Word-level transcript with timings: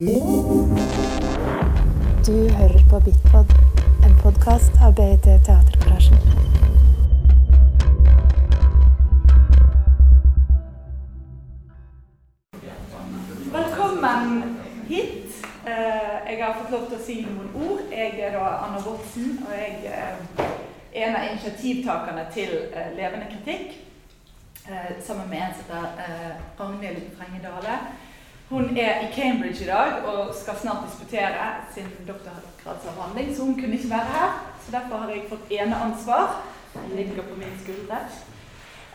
Du 0.00 0.06
hører 2.56 2.82
på 2.90 3.00
Bitpod, 3.00 3.46
en 4.06 4.14
podkast 4.22 4.72
av 4.86 4.94
BIT 4.94 5.22
Teatergarasjen. 5.22 6.18
Velkommen 13.52 14.56
hit. 14.88 15.46
Eh, 15.66 16.30
Jeg 16.30 16.44
har 16.44 16.54
fått 16.54 16.70
lov 16.70 16.86
til 16.86 16.98
å 16.98 17.02
si 17.02 17.26
noen 17.26 17.50
ord. 17.66 17.82
Jeg 17.90 18.20
er 18.20 18.38
da 18.38 18.46
Anna 18.68 18.78
Botsen, 18.78 19.42
og 19.48 19.54
jeg 19.58 19.82
eh, 19.82 20.46
er 20.94 21.08
en 21.08 21.16
av 21.16 21.26
initiativtakerne 21.32 22.28
til 22.34 22.54
eh, 22.70 22.94
Levende 22.94 23.26
kritikk. 23.34 23.80
Sammen 25.02 25.30
med 25.30 25.42
en 25.42 25.54
som 25.56 25.64
heter 25.74 26.36
Ragnhild 26.60 27.16
Frenge 27.16 27.42
Dale. 27.42 27.80
Hun 28.48 28.76
er 28.76 29.00
i 29.00 29.12
Cambridge 29.12 29.64
i 29.64 29.66
dag 29.66 30.04
og 30.04 30.34
skal 30.34 30.56
snart 30.60 30.84
disputere 30.86 31.48
sin 31.74 31.88
doktorgradsavhandling, 32.08 33.36
så 33.36 33.44
hun 33.44 33.54
kunne 33.60 33.76
ikke 33.76 33.90
være 33.90 34.12
her. 34.14 34.54
Så 34.64 34.72
derfor 34.72 34.96
har 34.96 35.10
jeg 35.10 35.28
fått 35.28 35.50
eneansvar. 35.50 36.44
Det 36.74 36.96
ligger 36.96 37.22
på 37.22 37.36
min 37.36 37.58
skuldre. 37.64 37.98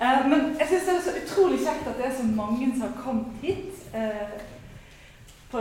Eh, 0.02 0.30
Men 0.30 0.56
jeg 0.60 0.68
syns 0.68 0.88
det 0.88 0.96
er 0.96 1.02
så 1.02 1.14
utrolig 1.24 1.60
kjekt 1.60 1.88
at 1.88 1.98
det 1.98 2.06
er 2.06 2.16
så 2.18 2.24
mange 2.24 2.72
som 2.74 2.82
har 2.82 3.04
kommet 3.04 3.26
hit 3.42 3.96
eh, 3.96 4.34
på 5.52 5.60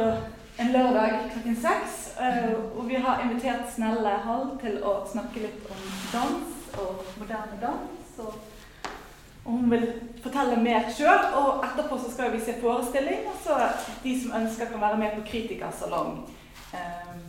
en 0.61 0.73
lørdag 0.73 1.19
klokken 1.33 1.57
seks. 1.57 1.99
Eh, 2.21 2.55
og 2.77 2.89
vi 2.89 2.95
har 2.95 3.23
invitert 3.25 3.69
Snelle 3.75 4.17
Hall 4.25 4.57
til 4.65 4.81
å 4.85 4.95
snakke 5.13 5.45
litt 5.45 5.69
om 5.69 5.85
dans 6.15 6.81
og 6.81 7.05
moderne 7.21 7.61
dans. 7.61 8.17
Og, 8.19 8.41
og 9.45 9.53
hun 9.53 9.71
vil 9.71 9.87
fortelle 10.23 10.57
mer 10.63 10.89
sjøl. 10.97 11.25
Og 11.35 11.65
etterpå 11.67 11.99
så 11.99 12.13
skal 12.13 12.33
vi 12.33 12.41
se 12.41 12.55
forestilling. 12.61 13.27
Og 13.27 13.39
så 13.45 13.59
de 14.05 14.15
som 14.23 14.37
ønsker, 14.43 14.71
kan 14.71 14.81
være 14.81 14.99
med 14.99 15.17
på 15.17 15.27
Kritikersalong. 15.31 16.13
Um, 16.73 17.25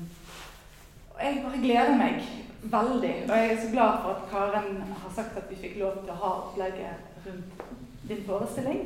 og 1.15 1.23
jeg 1.23 1.41
bare 1.45 1.61
gleder 1.61 1.95
meg 1.97 2.21
veldig. 2.63 3.15
Og 3.29 3.37
jeg 3.37 3.53
er 3.53 3.61
så 3.61 3.71
glad 3.71 3.97
for 4.03 4.09
at 4.09 4.29
Karen 4.31 4.83
har 5.01 5.15
sagt 5.15 5.37
at 5.37 5.49
vi 5.49 5.55
fikk 5.61 5.79
lov 5.79 5.97
til 6.03 6.13
å 6.13 6.19
ha 6.21 6.33
opplegget 6.41 7.25
rundt 7.25 7.65
din 8.09 8.23
forestilling. 8.27 8.85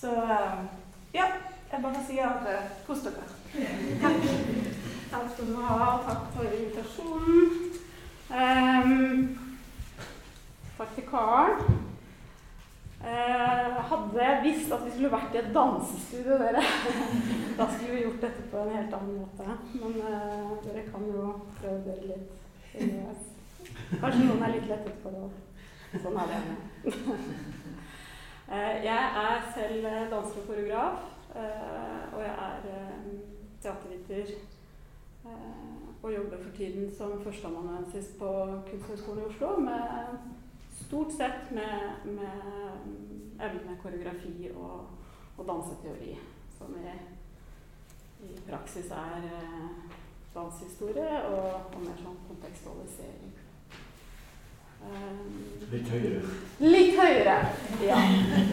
Så 0.00 0.12
um, 0.14 0.68
ja, 1.14 1.26
jeg 1.72 1.82
bare 1.82 2.04
sier 2.06 2.48
eh, 2.48 2.70
kos 2.86 3.04
dere. 3.04 3.28
Takk. 4.00 4.24
Takk 5.10 5.28
skal 5.34 5.50
du 5.50 5.60
ha. 5.60 5.90
Takk 6.06 6.32
for 6.36 6.48
invitasjonen. 6.48 7.68
Um, 8.28 9.38
takk 10.78 10.96
til 10.96 11.06
Karen. 11.10 11.77
Eh, 12.98 13.74
hadde 13.90 14.22
jeg 14.22 14.40
visst 14.42 14.72
at 14.74 14.80
vi 14.82 14.90
skulle 14.90 15.10
vært 15.12 15.34
i 15.36 15.38
et 15.38 15.52
dansestudio, 15.54 16.38
dere, 16.40 16.62
da 17.58 17.66
skulle 17.70 17.92
vi 17.92 18.00
gjort 18.02 18.24
dette 18.24 18.46
på 18.50 18.62
en 18.64 18.72
helt 18.74 18.96
annen 18.96 19.20
måte. 19.20 19.44
Men 19.78 19.94
uh, 20.02 20.56
dere 20.64 20.82
kan 20.88 21.04
jo 21.06 21.28
prøve 21.60 21.78
dere 21.86 22.08
litt. 22.10 22.32
Kanskje 24.00 24.24
noen 24.24 24.42
er 24.42 24.54
litt 24.56 24.66
lettet 24.70 24.98
for 25.04 25.14
det. 25.14 25.28
Sånn 26.02 26.18
er 26.24 26.32
det. 26.34 26.42
Eh, 28.48 28.74
jeg 28.80 29.08
er 29.22 29.42
selv 29.52 29.86
danser 30.08 30.38
og 30.40 30.46
koreograf, 30.48 31.02
og 31.36 32.22
jeg 32.22 32.30
er 32.32 32.62
teaterviter. 33.60 34.30
Og 36.00 36.14
jobber 36.14 36.40
for 36.40 36.56
tiden 36.56 36.88
som 36.96 37.18
førsteamanuensis 37.20 38.14
på 38.16 38.30
Kunsthøgskolen 38.70 39.20
i 39.20 39.26
Oslo. 39.28 39.50
Med 39.60 40.37
stort 40.88 41.12
sett 41.12 41.50
med, 41.50 41.90
med 42.04 43.44
evne 43.46 43.76
koreografi 43.82 44.50
og, 44.56 44.86
og 45.36 45.46
danseteori. 45.46 46.14
Som 46.58 46.76
i, 46.80 46.94
i 48.24 48.38
praksis 48.48 48.88
er 48.90 49.26
eh, 49.28 49.66
danshistorie 50.34 51.20
og, 51.28 51.50
og 51.74 51.84
mer 51.84 52.00
sånn 52.00 52.16
kontekstualisering. 52.30 53.36
Um, 54.78 55.20
Litt 55.72 55.92
høyere. 55.92 56.32
Litt 56.62 56.96
høyere, 56.96 57.36
ja. 57.82 58.00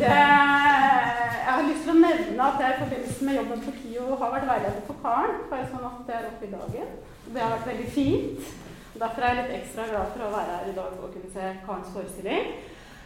Det, 0.02 0.12
jeg 0.12 1.52
har 1.54 1.66
lyst 1.70 1.84
til 1.86 1.94
å 1.94 1.98
nevne 2.02 2.50
at 2.50 2.62
jeg 2.66 2.76
i 2.76 2.80
forbindelse 2.84 3.30
med 3.30 3.40
jobben 3.40 3.66
på 3.66 3.76
KIO 3.80 4.20
har 4.20 4.36
vært 4.36 4.48
veileder 4.52 4.86
for 4.90 5.02
Karen. 5.06 5.42
Bare 5.54 5.72
sånn 5.72 5.88
at 5.88 6.06
det 6.10 6.20
er 6.20 6.30
oppe 6.34 6.50
i 6.50 6.54
dagen. 6.58 6.96
Det 7.32 7.44
har 7.46 7.56
vært 7.56 7.70
veldig 7.72 7.92
fint. 7.96 8.56
Derfor 9.00 9.22
er 9.22 9.34
jeg 9.34 9.44
litt 9.44 9.56
ekstra 9.60 9.86
glad 9.90 10.12
for 10.14 10.24
å 10.24 10.32
være 10.32 10.58
her 10.58 10.68
i 10.72 10.76
dag 10.76 11.00
og 11.04 11.12
kunne 11.12 11.32
se 11.34 11.48
Karens 11.66 11.90
forestilling. 11.92 12.52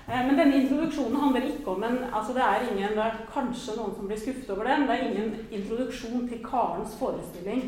Eh, 0.10 0.26
Men 0.28 0.38
denne 0.38 0.60
introduksjonen 0.62 1.22
handler 1.22 1.48
ikke 1.50 1.72
om 1.74 1.84
en 1.84 1.98
altså 2.14 2.34
det, 2.34 2.44
er 2.46 2.68
ingen, 2.72 2.98
det 2.98 3.06
er 3.06 3.24
kanskje 3.34 3.78
noen 3.78 3.96
som 3.96 4.10
blir 4.10 4.20
skuffet 4.22 4.52
over 4.54 4.70
det, 4.70 4.76
men 4.80 4.90
det 4.90 4.98
er 4.98 5.08
ingen 5.08 5.48
introduksjon 5.52 6.28
til 6.30 6.44
Karens 6.46 6.94
forestilling. 7.00 7.64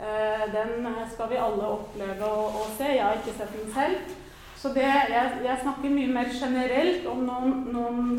Eh, 0.00 0.44
Den 0.52 0.88
skal 1.12 1.30
vi 1.30 1.38
alle 1.38 1.70
oppleve 1.76 2.32
å 2.34 2.66
se. 2.76 2.88
Jeg 2.96 3.04
har 3.04 3.20
ikke 3.20 3.36
sett 3.38 3.54
den 3.54 3.72
selv. 3.74 4.16
Så 4.60 4.74
det, 4.74 4.84
jeg, 4.84 5.38
jeg 5.44 5.58
snakker 5.62 5.94
mye 5.94 6.10
mer 6.12 6.34
generelt 6.34 7.06
om 7.08 7.22
noen, 7.24 7.54
noen, 7.72 8.10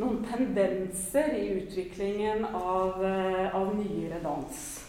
noen 0.00 0.24
tendenser 0.32 1.28
i 1.36 1.52
utviklingen 1.60 2.48
av, 2.54 3.04
eh, 3.04 3.54
av 3.54 3.70
nyere 3.76 4.18
dans. 4.24 4.85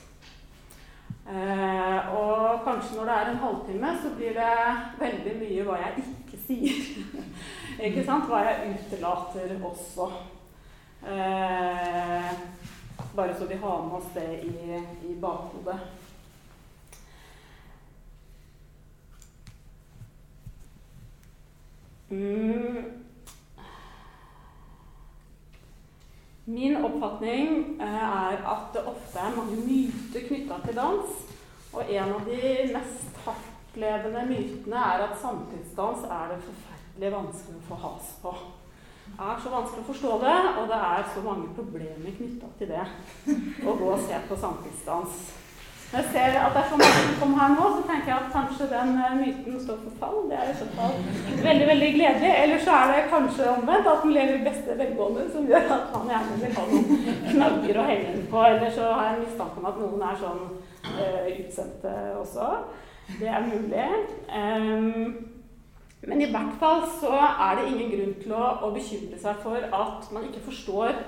Eh, 1.27 2.13
og 2.15 2.61
kanskje 2.63 2.95
når 2.95 3.05
det 3.05 3.13
er 3.13 3.29
en 3.29 3.41
halvtime, 3.41 3.87
så 4.01 4.09
blir 4.15 4.37
det 4.37 4.51
veldig 4.99 5.33
mye 5.41 5.65
hva 5.67 5.79
jeg 5.81 6.03
ikke 6.03 6.39
sier. 6.45 6.77
ikke 7.89 8.05
sant? 8.07 8.29
Hva 8.29 8.45
jeg 8.45 8.77
utelater 8.77 9.57
også. 9.71 10.07
Eh, 11.03 12.31
bare 13.15 13.35
så 13.35 13.47
vi 13.49 13.59
har 13.59 13.83
med 13.83 13.97
oss 13.99 14.13
det 14.15 14.29
i, 14.47 14.79
i 15.09 15.17
bakhodet. 15.21 15.79
Mm. 22.09 23.06
Min 26.49 26.77
oppfatning 26.79 27.81
eh, 27.81 28.03
er 28.03 28.37
at 28.47 28.69
det 28.71 28.85
ofte 28.87 29.19
er 29.19 29.33
mange 29.35 29.57
myter 29.67 30.21
knytta 30.29 30.59
til 30.63 30.77
dans. 30.77 31.17
Og 31.75 31.89
en 31.91 32.13
av 32.15 32.21
de 32.23 32.51
mest 32.71 33.17
hardtlevende 33.25 34.21
mytene 34.29 34.83
er 34.93 35.03
at 35.09 35.17
samtidsdans 35.19 36.05
er 36.07 36.31
det 36.31 36.37
forferdelig 36.45 37.11
vanskelig 37.17 37.59
å 37.59 37.65
få 37.67 37.79
has 37.81 38.13
på. 38.21 38.33
Det 39.07 39.27
er 39.27 39.43
så 39.43 39.51
vanskelig 39.51 39.83
å 39.83 39.89
forstå 39.89 40.13
det, 40.23 40.37
og 40.61 40.71
det 40.71 40.79
er 40.93 41.03
så 41.11 41.25
mange 41.25 41.51
problemer 41.59 42.15
knytta 42.21 42.53
til 42.61 42.71
det. 42.71 42.87
Å 43.67 43.75
gå 43.81 43.91
og 43.91 44.07
se 44.07 44.23
på 44.31 44.39
samtidsdans. 44.39 45.19
Når 45.91 45.99
jeg 45.99 46.09
ser 46.13 46.33
at 46.45 46.51
det 46.53 46.61
er 46.61 46.69
så 46.69 46.77
mange 46.79 47.01
som 47.03 47.19
kommer 47.19 47.37
her 47.41 47.51
nå, 47.57 47.65
så 47.75 47.83
tenker 47.89 48.09
jeg 48.11 48.19
at 48.21 48.33
kanskje 48.37 48.65
den 48.73 48.89
eh, 49.03 49.13
myten 49.21 49.59
står 49.65 49.77
for 49.83 49.93
fall. 50.01 50.17
Det 50.29 50.35
er 50.39 50.49
i 50.51 50.57
så 50.61 50.67
fall 50.79 50.97
veldig 51.47 51.67
veldig 51.71 51.91
gledelig. 51.97 52.31
Eller 52.41 52.59
så 52.65 52.73
er 52.79 52.91
det 52.91 53.11
kanskje 53.13 53.53
omvendt, 53.53 53.87
at 53.91 54.03
den 54.03 54.15
lever 54.17 54.33
i 54.35 54.47
beste 54.49 54.75
velgående, 54.81 55.23
som 55.35 55.47
gjør 55.51 55.71
at 55.77 55.87
man 55.93 56.11
gjerne 56.11 56.41
vil 56.41 56.57
ha 56.57 56.65
noen 56.73 57.23
knagger 57.29 57.79
å 57.79 57.87
henge 57.91 58.11
den 58.17 58.27
på. 58.33 58.43
Eller 58.49 58.75
så 58.75 58.91
har 58.91 59.07
jeg 59.07 59.23
mistanke 59.23 59.63
om 59.63 59.69
at 59.71 59.79
noen 59.83 60.05
er 60.09 60.21
sånn 60.25 60.43
uh, 60.91 61.25
utsendte 61.31 61.95
også. 62.19 62.51
Det 63.21 63.31
er 63.31 63.47
mulig. 63.47 63.89
Um, 64.27 65.37
men 66.07 66.21
i 66.21 66.31
hvert 66.31 66.59
fall 66.59 66.83
så 66.99 67.15
er 67.15 67.57
det 67.57 67.69
ingen 67.71 67.93
grunn 67.95 68.17
til 68.21 68.35
å, 68.35 68.43
å 68.67 68.73
bekymre 68.75 69.23
seg 69.23 69.39
for 69.43 69.71
at 69.79 70.11
man 70.11 70.27
ikke 70.27 70.43
forstår 70.51 70.99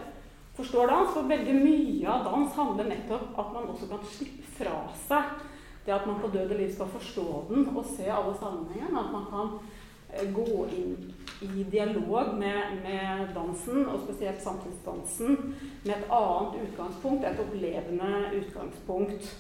forstår 0.59 0.92
dans, 0.92 1.14
for 1.16 1.30
veldig 1.30 1.56
mye 1.58 2.09
av 2.12 2.28
dans 2.28 2.59
handler 2.59 2.92
nettopp 2.92 3.40
at 3.40 3.56
man 3.56 3.72
også 3.74 3.90
kan 3.90 4.03
slippe 4.12 4.52
fra 4.59 4.84
seg 5.08 5.40
det 5.90 5.96
at 5.96 6.08
man 6.08 6.20
på 6.22 6.28
død 6.28 6.52
og 6.52 6.59
liv 6.59 6.74
skal 6.74 6.90
forstå 6.94 7.46
den 7.50 7.70
og 7.74 7.86
se 7.96 8.06
alle 8.14 8.36
sammenhengene. 8.38 9.00
At 9.00 9.12
man 9.16 9.25
kan 9.31 9.47
eh, 10.14 10.28
gå 10.36 10.66
inn 10.78 11.14
i 11.42 11.64
dialog 11.72 12.36
med, 12.38 12.75
med 12.84 13.31
dansen, 13.36 13.86
og 13.88 14.03
spesielt 14.03 14.44
samtidsdansen, 14.44 15.38
med 15.86 15.94
et 15.96 16.12
annet 16.12 16.59
utgangspunkt, 16.66 17.26
et 17.26 17.41
opplevende 17.46 18.12
utgangspunkt. 18.41 19.31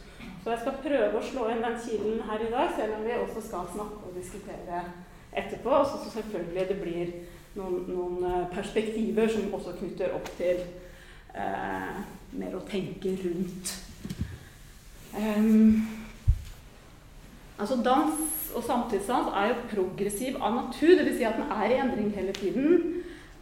Så 0.43 0.53
jeg 0.53 0.63
skal 0.63 0.81
prøve 0.83 1.19
å 1.19 1.27
slå 1.31 1.49
inn 1.51 1.65
den 1.65 1.79
kilen 1.83 2.23
her 2.29 2.47
i 2.47 2.51
dag, 2.53 2.73
selv 2.77 2.97
om 2.97 3.05
vi 3.05 3.17
også 3.19 3.45
skal 3.45 3.73
snakke 3.75 4.09
og 4.09 4.17
diskutere 4.17 4.83
etterpå. 5.37 5.69
Og 5.69 5.85
så 5.85 6.13
selvfølgelig 6.17 6.67
det 6.71 6.79
blir 6.81 7.15
noen, 7.59 7.81
noen 7.91 8.29
eh, 8.31 8.45
perspektiver 8.55 9.29
som 9.29 9.53
også 9.59 9.77
knytter 9.83 10.17
opp 10.17 10.33
til 10.39 10.63
eh, 11.35 12.01
mer 12.39 12.57
å 12.57 12.65
tenke 12.69 13.13
rundt. 13.23 13.75
Um, 15.09 15.87
altså 17.57 17.79
Dans 17.83 18.27
og 18.55 18.65
samtidsdans 18.65 19.31
er 19.37 19.51
jo 19.51 19.67
progressiv 19.71 20.37
av 20.41 20.55
natur, 20.55 20.95
dvs. 20.97 21.17
Si 21.17 21.27
at 21.27 21.37
den 21.37 21.51
er 21.53 21.73
i 21.73 21.79
endring 21.81 22.09
hele 22.15 22.33
tiden. 22.37 22.99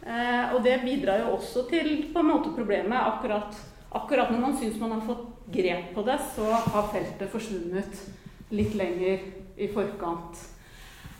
Eh, 0.08 0.54
og 0.54 0.62
det 0.64 0.78
bidrar 0.84 1.22
jo 1.22 1.34
også 1.36 1.66
til 1.70 1.90
på 2.12 2.22
en 2.22 2.30
måte 2.30 2.52
problemet. 2.56 2.96
Akkurat, 2.96 3.56
akkurat 3.92 4.30
når 4.32 4.40
man 4.44 4.56
syns 4.60 4.78
man 4.80 4.96
har 4.96 5.04
fått 5.08 5.26
grep 5.52 5.92
på 5.94 6.04
det, 6.06 6.18
så 6.34 6.48
har 6.52 6.92
feltet 6.92 7.32
forsvunnet 7.32 8.04
litt 8.52 8.76
lenger 8.76 9.26
i 9.58 9.68
forkant. 9.72 10.40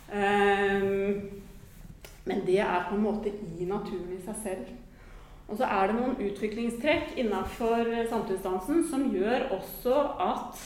Um, 0.09 1.21
men 2.29 2.45
det 2.47 2.61
er 2.65 2.87
på 2.89 2.97
en 2.97 3.05
måte 3.05 3.33
i 3.33 3.67
naturen 3.69 4.13
i 4.15 4.21
seg 4.25 4.41
selv. 4.45 4.78
Og 5.49 5.57
så 5.57 5.65
er 5.65 5.89
det 5.89 5.97
noen 5.97 6.19
utviklingstrekk 6.21 7.15
innenfor 7.21 7.89
samtidsdansen 8.11 8.83
som 8.91 9.07
gjør 9.15 9.49
også 9.57 9.95
at 10.21 10.61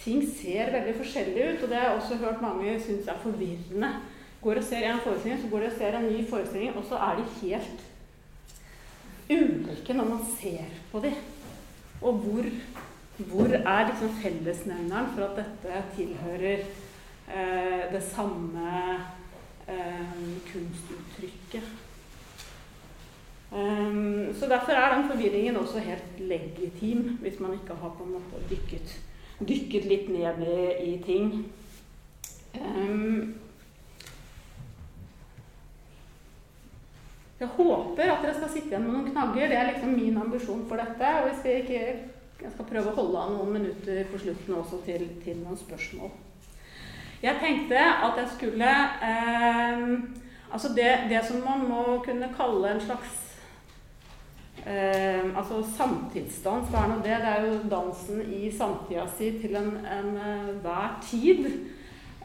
ting 0.00 0.20
ser 0.28 0.72
veldig 0.74 0.96
forskjellig 0.98 1.46
ut. 1.46 1.62
Og 1.62 1.70
det 1.70 1.78
har 1.78 1.88
jeg 1.88 2.00
også 2.00 2.18
hørt 2.20 2.42
mange 2.44 2.74
syns 2.84 3.08
er 3.08 3.22
forvirrende. 3.22 3.94
Går 4.40 4.60
og 4.60 4.64
ser 4.64 4.86
en 4.88 5.00
forestilling, 5.04 5.40
så 5.40 5.48
går 5.52 5.64
de 5.64 5.70
og 5.70 5.78
ser 5.78 5.96
en 5.96 6.08
ny 6.08 6.20
forestilling, 6.28 6.76
og 6.76 6.84
så 6.88 7.00
er 7.06 7.18
de 7.18 7.24
helt 7.40 7.82
ulike 9.30 9.96
når 9.96 10.08
man 10.08 10.22
ser 10.40 10.78
på 10.92 11.02
dem. 11.04 11.18
Og 12.00 12.22
hvor, 12.24 12.48
hvor 13.18 13.52
er 13.56 13.88
liksom 13.90 14.14
fellesnevneren 14.22 15.12
for 15.14 15.28
at 15.28 15.42
dette 15.42 15.82
tilhører 15.96 16.64
eh, 16.64 17.84
det 17.92 18.02
samme 18.08 18.96
eh, 19.68 20.16
kunstuttrykket? 20.52 21.89
Um, 23.52 24.34
så 24.34 24.46
Derfor 24.46 24.72
er 24.72 24.94
den 24.94 25.10
forvirringen 25.10 25.56
også 25.56 25.78
helt 25.78 26.18
legitim, 26.18 27.18
hvis 27.20 27.40
man 27.40 27.52
ikke 27.52 27.74
har 27.74 27.94
på 27.98 28.04
en 28.04 28.12
måte 28.12 28.42
dykket, 28.50 29.00
dykket 29.48 29.84
litt 29.84 30.08
ned 30.08 30.46
i, 30.84 31.02
ting. 31.06 31.46
Um, 32.54 33.34
jeg 37.40 37.48
håper 37.48 38.12
at 38.12 38.22
dere 38.22 38.34
skal 38.34 38.52
sitte 38.52 38.68
igjen 38.68 38.86
med 38.86 38.94
noen 38.94 39.10
knagger. 39.10 39.48
Det 39.48 39.58
er 39.58 39.70
liksom 39.72 39.96
min 39.96 40.18
ambisjon 40.22 40.66
for 40.68 40.76
dette. 40.78 41.10
Og 41.18 41.28
hvis 41.28 41.44
jeg, 41.44 41.64
ikke, 41.64 41.80
jeg 42.42 42.52
skal 42.54 42.68
prøve 42.70 42.92
å 42.92 42.98
holde 43.00 43.22
av 43.24 43.32
noen 43.34 43.54
minutter 43.58 44.04
på 44.12 44.20
slutten 44.20 44.60
også 44.60 44.78
til, 44.86 45.08
til 45.24 45.40
noen 45.42 45.58
spørsmål. 45.58 46.12
Jeg 47.22 47.36
tenkte 47.42 47.80
at 47.80 48.22
jeg 48.22 48.30
skulle 48.36 48.74
um, 49.10 49.96
Altså 50.50 50.68
det, 50.74 50.92
det 51.10 51.20
som 51.22 51.44
man 51.46 51.60
må 51.68 52.00
kunne 52.02 52.26
kalle 52.34 52.72
en 52.72 52.80
slags 52.82 53.29
Eh, 54.66 55.38
altså 55.38 55.62
Samtidsdans, 55.76 56.68
hva 56.68 56.78
er 56.84 56.88
nå 56.90 56.96
det? 57.00 57.16
Det 57.22 57.30
er 57.30 57.46
jo 57.46 57.52
dansen 57.70 58.20
i 58.28 58.50
samtida 58.52 59.06
si 59.16 59.30
til 59.40 59.56
enhver 59.56 59.96
en, 59.96 60.18
tid. 61.06 61.46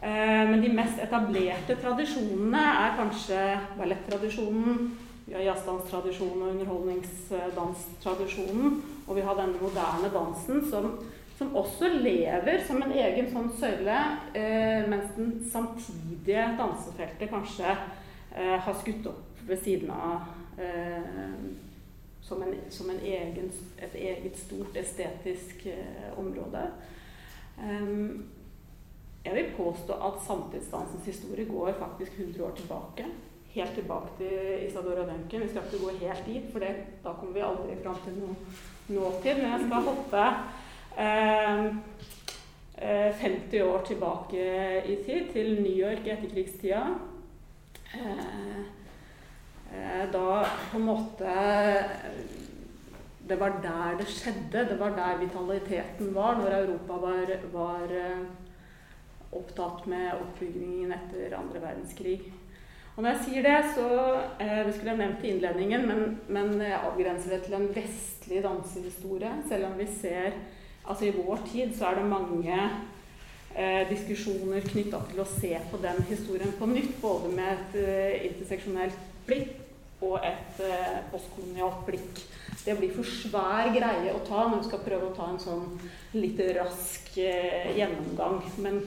Eh, 0.04 0.50
men 0.50 0.64
de 0.64 0.70
mest 0.76 1.00
etablerte 1.02 1.76
tradisjonene 1.80 2.60
er 2.60 2.98
kanskje 3.00 3.60
ballettradisjonen, 3.80 4.92
vi 5.26 5.34
har 5.34 5.44
jazzdanstradisjonen 5.48 6.42
og 6.44 6.50
underholdningsdanstradisjonen, 6.54 8.84
og 9.08 9.16
vi 9.16 9.22
har 9.26 9.36
denne 9.40 9.62
moderne 9.62 10.10
dansen 10.14 10.58
som, 10.70 10.86
som 11.38 11.56
også 11.56 11.88
lever 11.96 12.60
som 12.68 12.84
en 12.84 12.92
egen 12.94 13.32
sånn 13.32 13.52
søyle, 13.58 14.00
eh, 14.38 14.90
mens 14.92 15.08
den 15.16 15.32
samtidige 15.50 16.46
dansefeltet 16.60 17.30
kanskje 17.32 17.70
eh, 17.72 18.60
har 18.60 18.76
skutt 18.84 19.06
opp 19.10 19.26
ved 19.48 19.58
siden 19.64 19.90
av 19.96 20.18
eh, 20.62 21.04
som, 22.26 22.42
en, 22.44 22.56
som 22.70 22.90
en 22.90 23.00
egen, 23.00 23.52
et 23.78 23.96
eget 23.96 24.38
stort 24.38 24.78
estetisk 24.78 25.68
eh, 25.70 26.10
område. 26.18 26.64
Um, 27.58 28.26
jeg 29.26 29.36
vil 29.36 29.54
påstå 29.58 29.94
at 29.94 30.22
samtidsdansens 30.28 31.06
historie 31.06 31.46
går 31.46 31.74
faktisk 31.80 32.20
100 32.20 32.46
år 32.46 32.56
tilbake. 32.58 33.06
Helt 33.56 33.74
tilbake 33.74 34.08
til 34.18 34.68
Isadora 34.68 35.06
Duncan. 35.06 35.42
Vi 35.42 35.50
skal 35.50 35.62
ikke 35.66 35.86
gå 35.86 35.92
helt 36.02 36.26
dit, 36.26 36.52
for 36.52 36.60
det, 36.60 36.76
da 37.04 37.14
kommer 37.14 37.34
vi 37.34 37.46
aldri 37.46 37.78
fram 37.84 37.98
til 38.06 38.18
noe 38.20 38.36
nåtid. 38.88 39.38
Men 39.40 39.52
jeg 39.52 39.68
skal 39.68 39.88
hoppe 39.90 40.24
eh, 40.98 41.76
50 43.22 43.54
eh, 43.54 43.68
år 43.74 43.86
tilbake 43.88 44.48
i 44.86 44.98
tid, 45.06 45.30
til 45.34 45.62
New 45.62 45.78
York 45.78 46.06
i 46.06 46.14
etterkrigstida. 46.18 46.84
Eh, 47.94 48.60
da 50.14 50.46
på 50.72 50.80
en 50.80 50.88
måte 50.88 51.36
Det 53.26 53.40
var 53.40 53.56
der 53.64 53.98
det 53.98 54.08
skjedde. 54.08 54.66
Det 54.70 54.80
var 54.80 54.94
der 54.94 55.18
vitaliteten 55.18 56.14
var 56.16 56.36
når 56.38 56.58
Europa 56.60 56.98
var, 57.02 57.32
var 57.54 57.90
eh, 57.90 58.26
opptatt 59.32 59.88
med 59.88 60.12
oppbyggingen 60.14 60.94
etter 60.94 61.34
andre 61.38 61.62
verdenskrig. 61.62 62.20
Og 62.96 63.04
når 63.04 63.10
jeg 63.10 63.24
sier 63.26 63.44
det, 63.44 63.72
så 63.76 63.88
eh, 64.40 64.62
Det 64.66 64.76
skulle 64.76 64.94
jeg 64.94 65.02
nevnt 65.02 65.24
i 65.24 65.32
innledningen, 65.34 65.88
men, 65.88 66.20
men 66.28 66.62
jeg 66.62 66.80
avgrenser 66.80 67.34
det 67.34 67.42
til 67.48 67.58
en 67.58 67.72
vestlig 67.76 68.44
dansehistorie. 68.44 69.32
Selv 69.50 69.72
om 69.72 69.80
vi 69.80 69.88
ser 70.02 70.38
Altså 70.86 71.06
i 71.06 71.16
vår 71.16 71.40
tid 71.50 71.72
så 71.74 71.88
er 71.90 71.96
det 71.98 72.06
mange 72.06 72.58
eh, 73.56 73.88
diskusjoner 73.90 74.62
knytta 74.70 75.00
til 75.10 75.22
å 75.24 75.26
se 75.26 75.50
på 75.72 75.80
den 75.82 76.02
historien 76.10 76.52
på 76.60 76.68
nytt. 76.70 76.92
Både 77.02 77.32
med 77.34 77.54
et 77.56 77.78
eh, 77.82 78.26
interseksjonelt 78.30 79.00
blikk 79.26 79.65
og 80.04 80.18
et 80.26 80.60
eh, 80.66 80.98
postkolonialt 81.12 81.86
blikk. 81.88 82.22
Det 82.66 82.76
blir 82.80 82.92
for 82.96 83.08
svær 83.08 83.70
greie 83.76 84.12
å 84.12 84.24
ta 84.26 84.48
når 84.50 84.62
vi 84.62 84.68
skal 84.70 84.84
prøve 84.84 85.10
å 85.10 85.16
ta 85.16 85.30
en 85.32 85.42
sånn 85.42 85.66
litt 86.18 86.42
rask 86.58 87.14
eh, 87.22 87.72
gjennomgang. 87.78 88.42
Men 88.64 88.82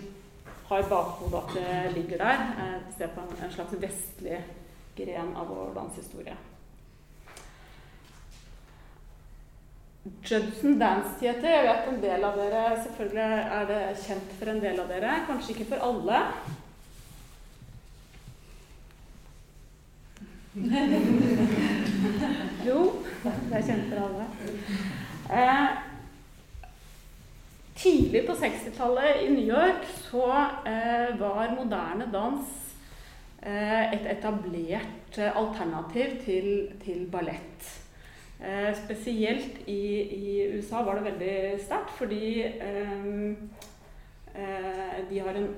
ha 0.68 0.80
i 0.82 0.88
bakhodet 0.90 1.40
at 1.40 1.56
det 1.56 1.96
ligger 1.96 2.24
der. 2.24 2.44
Eh, 2.64 2.76
se 2.98 3.08
på 3.14 3.24
en, 3.24 3.34
en, 3.40 3.54
slags 3.54 3.80
vestlig 3.80 4.42
gren 4.98 5.32
av 5.38 5.48
vår 5.52 5.74
dansehistorie. 5.78 6.36
Judson 10.24 10.78
Dance 10.80 11.18
Theater, 11.20 11.50
jeg 11.52 11.66
vet 11.66 11.88
en 11.90 11.98
del 12.00 12.22
av 12.24 12.36
dere 12.38 12.60
Selvfølgelig 12.80 13.40
er 13.58 13.66
det 13.68 13.80
kjent 14.06 14.30
for 14.38 14.50
en 14.52 14.60
del 14.62 14.78
av 14.80 14.88
dere, 14.88 15.18
kanskje 15.28 15.52
ikke 15.54 15.66
for 15.74 15.84
alle. 15.84 16.22
jo, 22.68 22.78
det 23.24 23.58
er 23.58 23.66
kjent 23.66 23.90
for 23.90 23.98
alle. 24.06 24.24
Eh, 25.28 25.68
tidlig 27.78 28.22
på 28.26 28.32
60-tallet 28.38 29.10
i 29.24 29.26
New 29.32 29.46
York 29.46 29.82
så 30.10 30.26
eh, 30.66 31.20
var 31.20 31.56
moderne 31.56 32.06
dans 32.12 32.44
eh, 33.42 33.92
et 33.92 34.06
etablert 34.16 35.18
alternativ 35.18 36.08
til, 36.24 36.48
til 36.84 37.06
ballett. 37.12 37.78
Eh, 38.40 38.76
spesielt 38.84 39.58
i, 39.66 40.00
i, 40.00 40.56
USA 40.56 40.82
var 40.86 40.94
det 40.94 41.04
veldig 41.04 41.60
sterkt, 41.60 41.90
fordi 41.98 42.42
eh, 42.42 43.32
eh, 44.34 44.98
de 45.10 45.18
har 45.18 45.34
en 45.34 45.48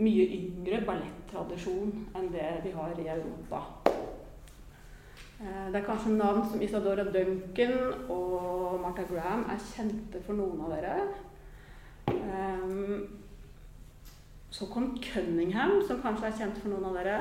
mye 0.00 0.24
yngre 0.38 0.80
ballettradisjon 0.86 1.92
enn 2.16 2.30
det 2.32 2.48
vi 2.64 2.72
har 2.72 2.96
i 2.96 3.10
Europa. 3.12 3.60
Eh, 5.40 5.66
det 5.72 5.80
er 5.80 5.86
kanskje 5.86 6.10
navn 6.18 6.42
som 6.50 6.60
Isadora 6.60 7.04
Duncan 7.04 7.78
og 8.12 8.80
Martha 8.82 9.06
Graham 9.08 9.46
er 9.48 9.62
kjente 9.70 10.20
for 10.26 10.36
noen 10.36 10.60
av 10.66 10.74
dere. 10.74 10.96
Um, 12.10 13.06
så 14.50 14.66
kom 14.68 14.90
Cunningham, 15.00 15.78
som 15.88 16.02
kanskje 16.02 16.28
er 16.28 16.36
kjent 16.42 16.60
for 16.60 16.74
noen 16.74 16.90
av 16.90 16.98
dere. 16.98 17.16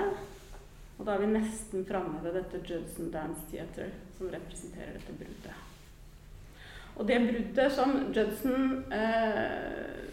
Og 0.97 1.07
da 1.07 1.15
er 1.15 1.23
vi 1.23 1.29
nesten 1.31 1.85
framme 1.87 2.19
ved 2.25 2.35
dette 2.35 2.59
Judson 2.67 3.07
Dance 3.13 3.45
Theater, 3.51 3.93
som 4.17 4.33
representerer 4.33 4.97
dette 4.97 5.15
bruddet. 5.15 5.55
Og 6.99 7.07
det 7.07 7.21
bruddet 7.23 7.71
som 7.71 7.95
Judson 8.11 8.83
eh, 8.91 10.11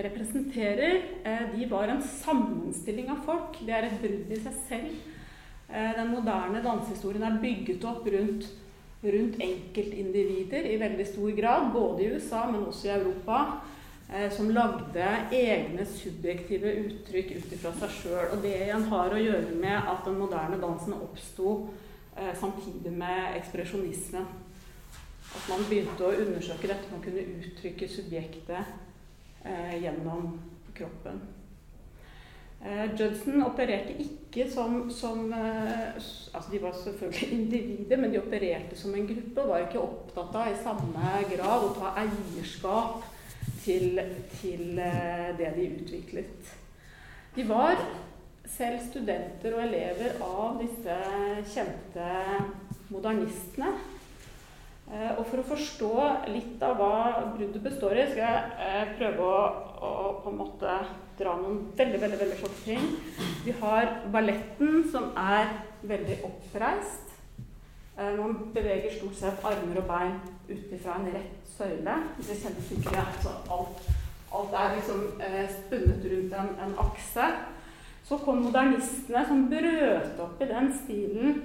representerer, 0.00 1.04
eh, 1.28 1.46
de 1.52 1.68
var 1.68 1.92
en 1.92 2.00
sammenstilling 2.00 3.12
av 3.12 3.20
folk. 3.28 3.60
Det 3.60 3.76
er 3.76 3.90
et 3.90 4.00
brudd 4.00 4.32
i 4.32 4.42
seg 4.46 4.60
selv. 4.70 5.14
Eh, 5.68 5.96
den 5.96 6.08
moderne 6.08 6.62
dansehistorien 6.64 7.24
er 7.28 7.40
bygget 7.42 7.84
opp 7.84 8.06
rundt, 8.08 8.46
rundt 9.04 9.34
enkeltindivider 9.44 10.64
i 10.64 10.78
veldig 10.80 11.06
stor 11.10 11.34
grad, 11.36 11.68
både 11.74 12.04
i 12.04 12.14
USA, 12.14 12.46
men 12.48 12.64
også 12.70 12.88
i 12.88 12.94
Europa, 12.94 13.40
eh, 14.08 14.30
som 14.32 14.48
lagde 14.48 15.10
egne 15.36 15.84
subjektive 15.84 16.72
uttrykk 16.86 17.34
ut 17.36 17.52
ifra 17.52 17.74
seg 17.82 17.96
sjøl. 17.98 18.32
Og 18.32 18.42
det 18.46 18.54
igjen 18.62 18.88
har 18.88 19.12
å 19.12 19.20
gjøre 19.20 19.60
med 19.60 19.92
at 19.92 20.08
den 20.08 20.16
moderne 20.22 20.60
dansen 20.62 20.96
oppsto 20.96 21.54
eh, 22.16 22.32
samtidig 22.40 22.94
med 22.96 23.36
ekspresjonismen. 23.42 24.28
At 25.28 25.48
man 25.52 25.66
begynte 25.68 26.06
å 26.08 26.14
undersøke 26.16 26.70
dette 26.70 26.88
med 26.88 27.02
å 27.02 27.04
kunne 27.04 27.26
uttrykke 27.42 27.90
subjektet 27.92 28.76
gjennom 29.78 30.32
kroppen. 30.74 31.20
Uh, 32.58 32.88
Judson 32.98 33.44
opererte 33.46 33.94
ikke 34.02 34.48
som, 34.50 34.88
som 34.90 35.30
eh, 35.32 35.94
altså 35.94 36.50
De 36.50 36.58
var 36.62 36.72
selvfølgelig 36.74 37.28
individer, 37.36 37.96
men 37.96 38.10
de 38.10 38.18
opererte 38.18 38.76
som 38.76 38.94
en 38.94 39.06
gruppe 39.06 39.44
og 39.44 39.52
var 39.52 39.62
ikke 39.62 39.84
opptatt 39.84 40.34
av 40.40 40.50
i 40.50 40.58
samme 40.64 41.12
grad 41.30 41.68
å 41.68 41.70
ta 41.76 41.92
eierskap 42.02 43.06
til, 43.62 44.02
til 44.40 44.82
eh, 44.82 45.30
det 45.38 45.54
de 45.54 45.70
utviklet. 45.78 46.52
De 47.38 47.46
var 47.46 47.78
selv 48.48 48.82
studenter 48.90 49.54
og 49.54 49.62
elever 49.68 50.18
av 50.24 50.58
disse 50.58 51.00
kjente 51.54 52.10
modernistene. 52.90 53.74
Og 54.88 55.26
for 55.28 55.42
å 55.42 55.48
forstå 55.50 55.90
litt 56.32 56.62
av 56.64 56.78
hva 56.80 56.94
bruddet 57.34 57.60
består 57.60 57.98
i, 58.00 58.06
skal 58.08 58.48
jeg 58.56 58.94
prøve 58.96 59.26
å, 59.26 59.42
å 59.84 59.90
på 60.24 60.32
en 60.32 60.38
måte 60.40 60.78
dra 61.18 61.34
noen 61.38 61.60
veldig 61.76 62.00
veldig, 62.00 62.18
veldig 62.20 62.40
korte 62.40 62.64
ting. 62.64 62.88
Vi 63.44 63.54
har 63.60 63.92
balletten, 64.12 64.82
som 64.92 65.12
er 65.16 65.52
veldig 65.82 66.18
oppreist. 66.28 67.14
Eh, 67.98 68.14
man 68.18 68.50
beveger 68.54 68.94
stort 68.94 69.16
sett 69.18 69.44
armer 69.44 69.80
og 69.80 69.88
bein 69.88 70.18
ut 70.48 70.72
ifra 70.74 70.98
en 71.00 71.08
rett 71.12 71.48
søyle. 71.56 71.96
Det 72.18 72.36
kjennes 72.38 72.72
ikke 72.76 72.92
igjen. 72.92 73.14
Så 73.22 73.32
alt, 73.56 73.88
alt 74.38 74.58
er 74.60 74.76
liksom 74.76 75.00
eh, 75.26 75.44
spunnet 75.56 76.06
rundt 76.12 76.36
en, 76.42 76.52
en, 76.64 76.76
akse. 76.84 77.30
Så 78.08 78.20
kom 78.22 78.44
modernistene 78.44 79.24
som 79.28 79.48
brøt 79.50 80.22
opp 80.22 80.42
i 80.42 80.50
den 80.52 80.70
stilen. 80.84 81.40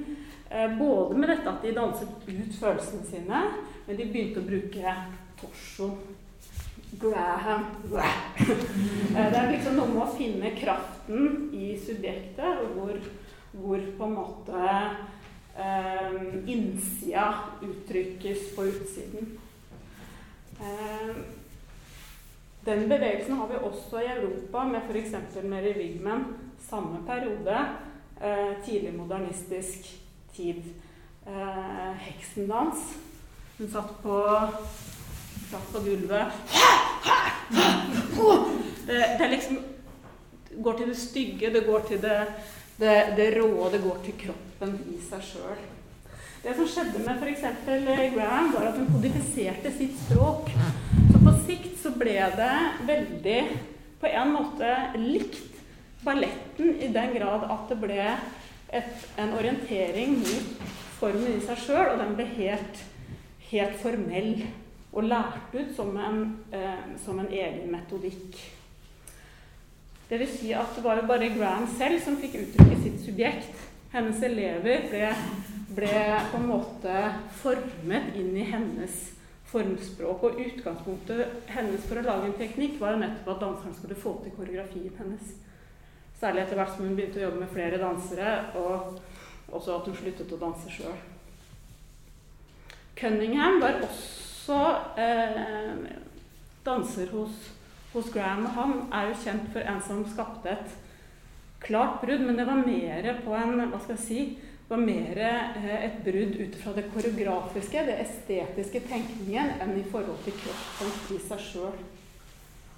Eh, 0.50 0.77
både 0.77 1.18
med 1.18 1.34
dette 1.34 1.50
at 1.50 1.65
de 1.65 1.74
danset 1.75 2.27
ut 2.27 2.60
følelsene 2.60 3.06
sine, 3.10 3.46
men 3.88 3.98
de 3.98 4.12
begynte 4.12 4.44
å 4.44 4.50
bruke 4.51 4.98
torso. 5.42 5.89
Graham. 7.01 7.65
Eh, 9.13 9.27
det 9.29 9.38
er 9.38 9.51
liksom 9.51 9.75
noe 9.77 9.91
med 9.91 10.01
å 10.01 10.13
finne 10.17 10.50
kraften 10.57 11.51
i 11.53 11.75
subjektet, 11.77 12.63
hvor, 12.73 12.95
hvor 13.53 13.83
på 14.00 14.07
en 14.07 14.15
måte 14.15 14.71
eh, 15.53 16.15
innsida 16.50 17.27
uttrykkes 17.62 18.47
på 18.55 18.65
utsiden. 18.71 19.35
Eh, 20.57 21.13
den 22.65 22.88
bevegelsen 22.89 23.38
har 23.38 23.47
vi 23.51 23.62
også 23.69 24.01
i 24.01 24.09
Europa, 24.15 24.63
med 24.63 24.89
f.eks. 24.89 25.43
Mary 25.43 25.73
Wigman. 25.77 26.25
Samme 26.69 27.03
periode. 27.05 27.65
Eh, 28.21 28.53
tidlig 28.65 28.93
modernistisk 28.97 29.93
tid. 30.33 30.63
Eh, 31.27 31.93
heksendans. 32.07 32.93
Hun 33.57 33.69
satt 33.69 34.01
på, 34.01 34.19
satt 35.51 35.69
på 35.73 35.83
gulvet. 35.85 36.27
Det, 38.87 38.99
det 39.19 39.27
liksom 39.31 39.59
går 40.63 40.79
til 40.79 40.89
det 40.91 40.97
stygge, 40.99 41.53
det 41.53 41.63
går 41.65 41.85
til 41.87 42.01
det, 42.03 42.17
det, 42.77 42.95
det 43.17 43.29
rå, 43.37 43.69
det 43.71 43.79
går 43.83 44.01
til 44.05 44.17
kroppen 44.25 44.75
i 44.91 44.99
seg 45.07 45.23
sjøl. 45.23 45.63
Det 46.43 46.51
som 46.57 46.67
skjedde 46.67 46.99
med 47.05 47.21
f.eks. 47.23 47.43
Graham, 48.15 48.51
var 48.51 48.67
at 48.67 48.79
hun 48.79 48.89
kodifiserte 48.91 49.71
sitt 49.71 49.95
språk. 50.01 50.49
Så 51.13 51.21
på 51.23 51.35
sikt 51.45 51.77
så 51.79 51.93
ble 51.95 52.17
det 52.35 52.55
veldig 52.89 53.39
på 54.01 54.11
en 54.11 54.33
måte 54.35 54.73
likt 54.99 55.61
balletten 56.03 56.75
i 56.83 56.89
den 56.91 57.13
grad 57.15 57.45
at 57.47 57.69
det 57.71 57.77
ble 57.79 58.01
et, 58.73 59.05
en 59.21 59.31
orientering 59.37 60.17
mot 60.19 60.65
formen 60.99 61.37
i 61.37 61.45
seg 61.45 61.61
sjøl, 61.63 61.93
og 61.93 62.01
den 62.01 62.11
ble 62.17 62.27
helt, 62.35 62.83
helt, 63.51 63.79
formell 63.79 64.43
og 64.93 65.07
lært 65.09 65.53
ut 65.53 65.71
som 65.75 65.95
en, 65.97 66.19
eh, 66.53 66.97
som 67.03 67.19
en 67.19 67.31
egen 67.31 67.71
metodikk. 67.71 68.38
Det 70.09 70.19
vil 70.19 70.29
si 70.29 70.51
at 70.53 70.75
det 70.75 70.83
var 70.83 71.01
bare 71.07 71.33
Graham 71.33 71.67
selv 71.77 72.00
som 72.03 72.17
fikk 72.21 72.35
uttrykke 72.43 72.81
sitt 72.83 73.01
subjekt. 73.05 73.55
Hennes 73.93 74.21
elever 74.25 74.88
ble 74.89 75.09
ble 75.73 76.01
på 76.31 76.38
en 76.38 76.50
måte 76.50 76.97
formet 77.41 78.15
inn 78.19 78.35
i 78.38 78.45
hennes 78.45 78.97
formspråk. 79.50 80.25
Og 80.27 80.41
utgangspunktet 80.43 81.50
hennes 81.53 81.88
for 81.88 82.00
å 82.00 82.05
lage 82.05 82.29
en 82.29 82.38
teknikk 82.38 82.79
var 82.81 82.95
jo 82.95 83.03
nettopp 83.03 83.31
at 83.35 83.45
danseren 83.45 83.77
skulle 83.77 83.97
få 84.00 84.15
til 84.23 84.35
koreografien 84.38 84.93
hennes. 85.00 85.33
Særlig 86.19 86.43
etter 86.43 86.59
hvert 86.59 86.75
som 86.75 86.85
hun 86.85 86.97
begynte 86.97 87.19
å 87.19 87.25
jobbe 87.25 87.41
med 87.41 87.51
flere 87.51 87.81
dansere, 87.81 88.35
og 88.55 89.01
også 89.53 89.79
at 89.79 89.89
hun 89.89 89.97
sluttet 89.97 90.31
å 90.31 90.39
danse 90.39 90.71
sjøl. 90.71 91.01
Cunningham 93.00 93.59
var 93.59 93.81
også 93.81 94.32
eh, 94.50 95.75
danser 96.65 97.12
hos, 97.12 97.51
hos 97.93 98.09
Graham. 98.13 98.45
Han 98.55 98.73
er 98.91 99.12
jo 99.12 99.19
kjent 99.23 99.51
for 99.53 99.63
en 99.63 99.81
som 99.83 100.01
skapte 100.12 100.51
et 100.51 100.73
klart 101.63 102.01
brudd, 102.01 102.25
men 102.25 102.39
det 102.39 102.47
var 102.47 102.65
mer 102.65 103.07
på 103.23 103.35
en 103.38 103.62
hva 103.62 103.79
skal 103.79 103.95
jeg 103.95 104.03
si, 104.03 104.23
var 104.67 104.81
mer 104.81 105.19
eh, 105.19 105.73
et 105.88 106.01
brudd 106.05 106.35
ut 106.39 106.57
fra 106.59 106.73
det 106.75 106.88
koreografiske, 106.93 107.85
det 107.88 108.00
estetiske 108.03 108.83
tenkningen, 108.89 109.55
enn 109.63 109.77
i 109.79 109.85
forhold 109.91 110.19
til 110.25 110.35
kroppen 110.41 110.93
i 111.15 111.21
seg 111.27 111.47
sjøl. 111.51 111.79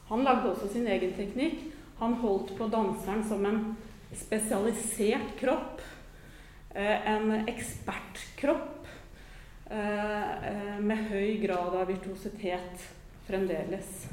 Han 0.10 0.26
lagde 0.26 0.52
også 0.52 0.70
sin 0.74 0.86
egen 0.92 1.16
teknikk. 1.18 1.64
Han 1.98 2.18
holdt 2.22 2.52
på 2.58 2.68
danseren 2.70 3.24
som 3.26 3.46
en 3.48 3.62
spesialisert 4.16 5.34
kropp. 5.40 5.82
Eh, 6.76 7.08
en 7.10 7.48
ekspertkropp 7.48 8.75
med 9.76 11.08
høy 11.10 11.38
grad 11.42 11.74
av 11.76 11.90
virtuositet 11.90 12.84
fremdeles. 13.28 14.06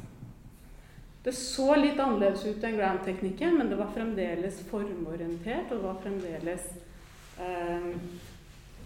Det 1.22 1.34
så 1.38 1.76
litt 1.78 2.00
annerledes 2.02 2.42
ut 2.48 2.64
enn 2.66 2.78
Gram-teknikken, 2.78 3.58
men 3.58 3.68
det 3.70 3.78
var 3.78 3.92
fremdeles 3.94 4.58
formorientert, 4.70 5.70
og 5.70 5.76
det 5.76 5.84
var 5.84 6.00
fremdeles 6.02 6.72
Eh, 7.38 7.96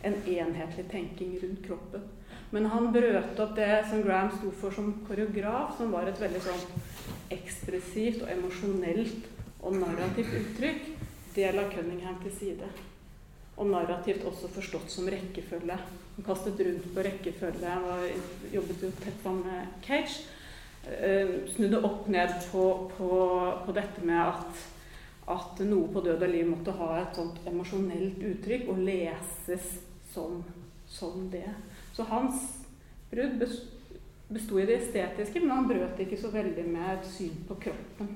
en 0.03 0.15
enhetlig 0.27 0.91
tenking 0.91 1.39
rundt 1.43 1.67
kroppen. 1.67 2.01
Men 2.51 2.67
han 2.67 2.93
brøt 2.93 3.41
opp 3.41 3.57
det 3.57 3.85
som 3.91 4.03
Graham 4.03 4.31
sto 4.39 4.51
for 4.55 4.71
som 4.71 4.93
koreograf, 5.09 5.77
som 5.79 5.91
var 5.91 6.07
et 6.07 6.21
veldig 6.21 6.43
sånn 6.45 6.83
ekspressivt 7.35 8.23
og 8.23 8.31
emosjonelt 8.31 9.27
og 9.67 9.79
narrativt 9.81 10.37
uttrykk. 10.41 10.93
Det 11.35 11.49
la 11.53 11.67
Cunningham 11.73 12.21
til 12.23 12.37
side. 12.39 12.69
Og 13.57 13.67
narrativt 13.73 14.25
også 14.29 14.53
forstått 14.53 14.93
som 14.95 15.11
rekkefølge. 15.11 15.79
Kastet 16.25 16.61
rundt 16.65 16.87
på 16.95 17.05
rekkefølge. 17.05 17.75
og 17.91 18.55
jobbet 18.55 18.87
jo 18.87 18.95
tett 19.03 19.21
sammen 19.23 19.45
med 19.45 19.85
Cage. 19.85 20.25
Uh, 20.87 21.43
snudde 21.51 21.83
opp 21.83 22.07
ned 22.09 22.33
på, 22.53 22.65
på, 22.97 23.11
på 23.67 23.75
dette 23.75 24.05
med 24.07 24.23
at 24.23 24.67
at 25.27 25.63
noe 25.67 25.89
på 25.91 26.03
død 26.07 26.23
og 26.23 26.31
liv 26.31 26.47
måtte 26.47 26.75
ha 26.79 26.93
et 27.01 27.17
sånt 27.19 27.41
emosjonelt 27.51 28.21
uttrykk 28.29 28.69
og 28.71 28.83
leses 28.87 29.81
som, 30.13 30.39
som 30.87 31.27
det. 31.33 31.49
Så 31.97 32.07
hans 32.07 32.45
brudd 33.11 33.43
besto 34.31 34.61
i 34.61 34.67
det 34.69 34.79
estetiske, 34.85 35.43
men 35.43 35.55
han 35.55 35.69
brøt 35.71 35.99
ikke 36.03 36.19
så 36.21 36.31
veldig 36.35 36.67
med 36.71 36.93
et 36.93 37.11
syn 37.11 37.43
på 37.49 37.59
kroppen. 37.67 38.15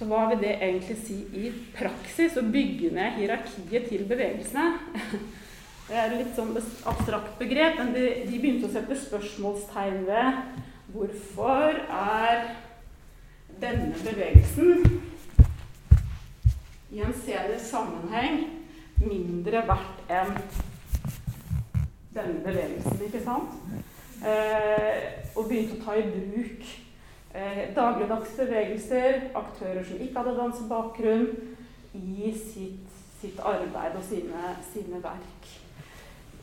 Så 0.01 0.07
hva 0.09 0.23
vil 0.31 0.39
det 0.41 0.55
egentlig 0.57 0.95
si 1.05 1.19
i 1.37 1.51
praksis 1.77 2.39
å 2.41 2.43
bygge 2.49 2.89
ned 2.97 3.19
hierarkiet 3.19 3.91
til 3.91 4.07
bevegelsene? 4.09 4.79
Er 5.91 6.13
litt 6.15 6.37
sånn 6.37 6.53
abstrakt 6.87 7.33
begrep, 7.41 7.81
men 7.81 7.89
de, 7.97 8.05
de 8.29 8.37
begynte 8.39 8.69
å 8.69 8.71
sette 8.71 8.95
spørsmålstegn 8.95 10.05
ved 10.07 10.37
hvorfor 10.95 11.81
er 11.91 12.45
denne 13.61 13.99
bevegelsen 13.99 14.85
i 16.91 17.03
en 17.03 17.15
senere 17.25 17.59
sammenheng 17.63 18.45
mindre 19.03 19.63
verdt 19.67 20.13
enn 20.15 20.37
denne 22.15 22.43
bevegelsen, 22.45 23.03
ikke 23.07 23.23
sant? 23.25 23.59
Eh, 24.21 25.35
og 25.35 25.49
begynte 25.49 25.79
å 25.79 25.85
ta 25.85 25.97
i 25.99 26.05
bruk 26.07 26.67
eh, 27.35 27.63
dagligdagse 27.75 28.37
bevegelser, 28.45 29.21
aktører 29.39 29.83
som 29.87 30.03
ikke 30.03 30.23
hadde 30.23 30.37
dansebakgrunn, 30.39 31.31
i 31.99 32.31
sitt, 32.37 33.01
sitt 33.19 33.41
arbeid 33.43 33.97
og 33.99 34.05
sine, 34.07 34.55
sine, 34.71 35.01
verk. 35.03 35.51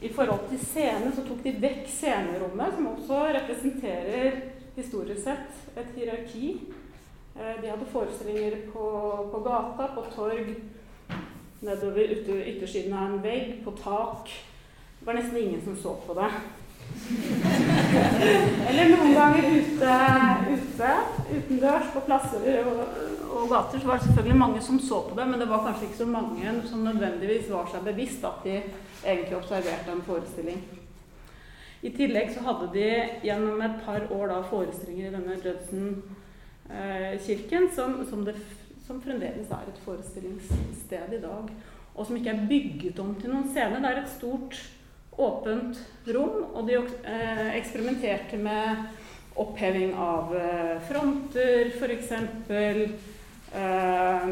I 0.02 0.10
forhold 0.14 0.50
til 0.50 0.60
scene 0.62 1.12
så 1.16 1.24
tok 1.26 1.40
de 1.44 1.56
vekk 1.62 1.88
scenerommet, 1.90 2.76
som 2.76 2.90
også 2.92 3.22
representerer 3.40 4.42
historisk 4.76 5.24
sett 5.24 5.80
et 5.80 5.96
hierarki. 5.96 6.52
Eh, 7.38 7.56
de 7.62 7.72
hadde 7.72 7.90
forestillinger 7.92 8.60
på, 8.74 8.90
på 9.32 9.42
gata, 9.46 9.90
på 9.96 10.06
torg, 10.14 10.54
nedover 11.66 12.14
yttersiden 12.14 12.94
av 12.94 13.10
en 13.10 13.24
vegg, 13.24 13.58
på 13.66 13.74
tak. 13.82 14.30
Det 15.00 15.10
var 15.10 15.18
nesten 15.18 15.42
ingen 15.42 15.66
som 15.66 15.78
så 15.82 15.98
på 16.06 16.14
det. 16.18 16.30
Eller 18.70 18.94
noen 18.94 19.14
ganger 19.18 19.50
ute, 19.58 19.96
ute 20.54 20.92
utendørs 21.28 21.90
på 21.94 22.04
plasser 22.06 22.46
og, 22.64 22.84
og, 23.28 23.48
gater, 23.52 23.82
så 23.82 23.90
var 23.90 23.98
det 23.98 24.08
selvfølgelig 24.08 24.40
mange 24.40 24.62
som 24.64 24.80
så 24.80 25.02
på 25.10 25.18
det, 25.18 25.26
men 25.28 25.42
det 25.42 25.50
var 25.50 25.66
kanskje 25.66 25.90
ikke 25.90 26.04
så 26.04 26.10
mange 26.10 26.54
som 26.70 26.86
nødvendigvis 26.86 27.50
var 27.52 27.68
seg 27.72 27.86
bevisst 27.88 28.26
at 28.28 28.46
de 28.46 28.62
egentlig 29.08 29.38
observerte 29.38 29.92
en 29.92 30.06
forestilling. 30.06 30.62
I 31.82 31.90
tillegg 31.94 32.34
så 32.34 32.40
hadde 32.48 32.68
de 32.74 33.10
gjennom 33.24 33.62
et 33.62 33.82
par 33.86 34.02
år 34.14 34.28
da 34.32 34.42
forestillinger 34.50 35.08
i 35.08 35.14
denne 35.14 35.42
Judson-kirken, 35.44 37.64
som, 37.76 38.06
som, 38.10 38.28
som, 38.88 39.02
fremdeles 39.04 39.52
er 39.54 39.66
et 39.70 39.84
forestillingssted 39.86 41.14
i 41.14 41.24
dag. 41.24 41.46
Og 41.96 42.06
som 42.06 42.16
ikke 42.18 42.34
er 42.34 42.48
bygget 42.50 43.00
om 43.02 43.16
til 43.18 43.30
noen 43.34 43.50
scene. 43.54 43.82
Det 43.82 43.90
er 43.92 43.98
et 44.02 44.16
stort, 44.18 44.54
åpent 45.18 45.76
rom, 46.14 46.38
og 46.54 46.68
de 46.68 46.76
eh, 46.78 47.56
eksperimenterte 47.58 48.38
med 48.38 48.64
oppheving 49.38 49.94
av 49.98 50.36
eh, 50.38 50.82
fronter, 50.90 51.66
f.eks. 51.74 52.12
Eh, 53.58 54.28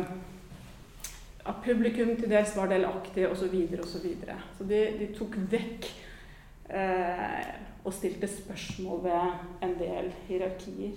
at 1.45 1.61
publikum 1.63 2.15
til 2.17 2.29
dels 2.29 2.55
var 2.57 2.71
delaktig, 2.71 3.27
osv. 3.29 3.45
Så, 3.45 3.51
videre, 3.51 3.81
og 3.81 3.87
så, 3.87 4.01
så 4.57 4.69
de, 4.69 4.81
de 4.99 5.09
tok 5.17 5.37
vekk 5.51 5.89
eh, 6.69 7.51
og 7.85 7.93
stilte 7.93 8.27
spørsmål 8.27 9.03
ved 9.03 9.67
en 9.67 9.75
del 9.79 10.09
hierarkier. 10.27 10.95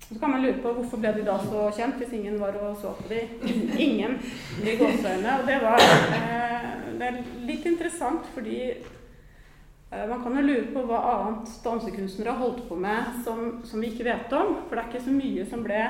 Så 0.00 0.18
kan 0.18 0.30
man 0.30 0.42
lure 0.42 0.58
på 0.62 0.72
hvorfor 0.74 0.98
ble 0.98 1.12
de 1.14 1.22
da 1.22 1.36
så 1.38 1.68
kjent 1.76 2.00
hvis 2.00 2.16
ingen 2.18 2.40
var 2.40 2.56
og 2.58 2.76
så 2.80 2.90
på 2.98 3.06
dem. 3.12 3.36
Ingen 3.86 4.16
i 4.58 4.72
gåseøynene. 4.80 5.36
Og 5.38 5.46
det 5.46 5.58
var 5.62 5.84
eh, 6.16 6.40
det 6.98 7.08
er 7.08 7.20
litt 7.46 7.68
interessant 7.70 8.26
fordi 8.34 8.58
eh, 8.66 10.06
man 10.10 10.24
kan 10.24 10.34
jo 10.34 10.42
lure 10.48 10.66
på 10.74 10.82
hva 10.88 11.00
annet 11.12 11.52
dansekunstnere 11.64 12.34
har 12.34 12.42
holdt 12.42 12.64
på 12.68 12.76
med 12.76 13.20
som, 13.24 13.60
som, 13.62 13.80
vi 13.80 13.92
ikke 13.92 14.08
vet 14.10 14.34
om. 14.34 14.56
For 14.66 14.74
det 14.74 14.82
er 14.82 14.90
ikke 14.90 15.06
så 15.06 15.14
mye 15.14 15.46
som 15.52 15.62
ble 15.62 15.84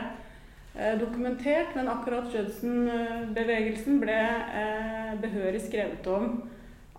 dokumentert, 1.00 1.74
men 1.74 1.88
akkurat 1.90 2.30
Judson-bevegelsen 2.34 3.98
ble 4.02 4.18
eh, 4.60 5.12
behørig 5.20 5.64
skrevet 5.64 6.06
om 6.06 6.36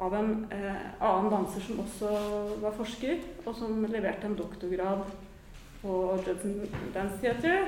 av 0.01 0.15
en 0.17 0.31
eh, 0.51 0.83
annen 0.99 1.29
danser 1.31 1.63
som 1.63 1.79
også 1.83 2.11
var 2.63 2.75
forsker, 2.75 3.21
og 3.45 3.55
som 3.55 3.85
leverte 3.85 4.27
en 4.27 4.35
doktorgrad 4.35 5.05
på 5.81 5.97
Judson 6.25 6.57
Dance 6.93 7.21
Theatre. 7.21 7.63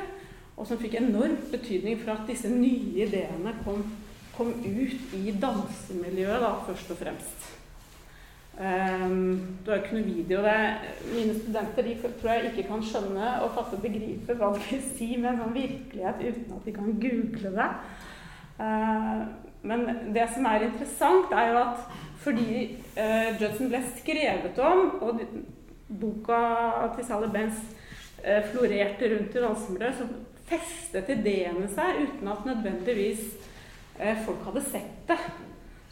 Og 0.54 0.68
som 0.70 0.78
fikk 0.78 1.00
enorm 1.00 1.38
betydning 1.50 1.98
for 2.02 2.14
at 2.14 2.28
disse 2.30 2.52
nye 2.52 3.08
ideene 3.08 3.56
kom, 3.64 3.86
kom 4.36 4.52
ut 4.54 5.16
i 5.18 5.34
dansemiljøet, 5.42 6.44
da, 6.44 6.52
først 6.68 6.94
og 6.94 7.00
fremst. 7.00 7.63
Um, 8.54 9.58
du 9.66 9.72
har 9.72 9.80
jo 9.80 9.84
ikke 9.84 9.96
noe 9.98 10.06
video 10.06 10.42
der. 10.46 10.84
Mine 11.10 11.34
studenter 11.40 11.88
de 11.88 11.96
tror 12.22 12.30
jeg 12.36 12.52
ikke 12.52 12.68
kan 12.68 12.84
skjønne 12.86 13.30
og 13.42 13.56
fatte 13.56 13.80
begripe 13.82 14.36
hva 14.38 14.52
det 14.54 14.68
vil 14.68 14.84
si 14.98 15.08
med 15.18 15.32
en 15.32 15.40
sånn 15.42 15.56
virkelighet 15.58 16.22
uten 16.22 16.58
at 16.58 16.68
de 16.68 16.74
kan 16.76 16.92
google 17.02 17.54
det. 17.58 17.70
Uh, 18.60 19.24
men 19.66 19.88
det 20.14 20.28
som 20.36 20.46
er 20.46 20.68
interessant, 20.68 21.34
er 21.34 21.50
jo 21.50 21.62
at 21.64 21.82
fordi 22.24 22.50
uh, 22.96 23.32
Judson 23.42 23.72
ble 23.72 23.82
skrevet 23.98 24.60
om, 24.62 24.84
og 25.02 25.24
boka 25.90 26.44
til 26.94 27.08
Sally 27.08 27.32
Benz 27.34 27.58
uh, 28.22 28.44
florerte 28.52 29.10
rundt 29.16 29.34
i 29.34 29.44
dansemiljøet, 29.48 29.98
så 29.98 30.46
festet 30.52 31.10
ideene 31.16 31.66
seg 31.74 32.04
uten 32.04 32.30
at 32.36 32.46
nødvendigvis 32.48 33.26
uh, 33.98 34.14
folk 34.28 34.46
hadde 34.52 34.64
sett 34.68 35.10
det. 35.10 35.20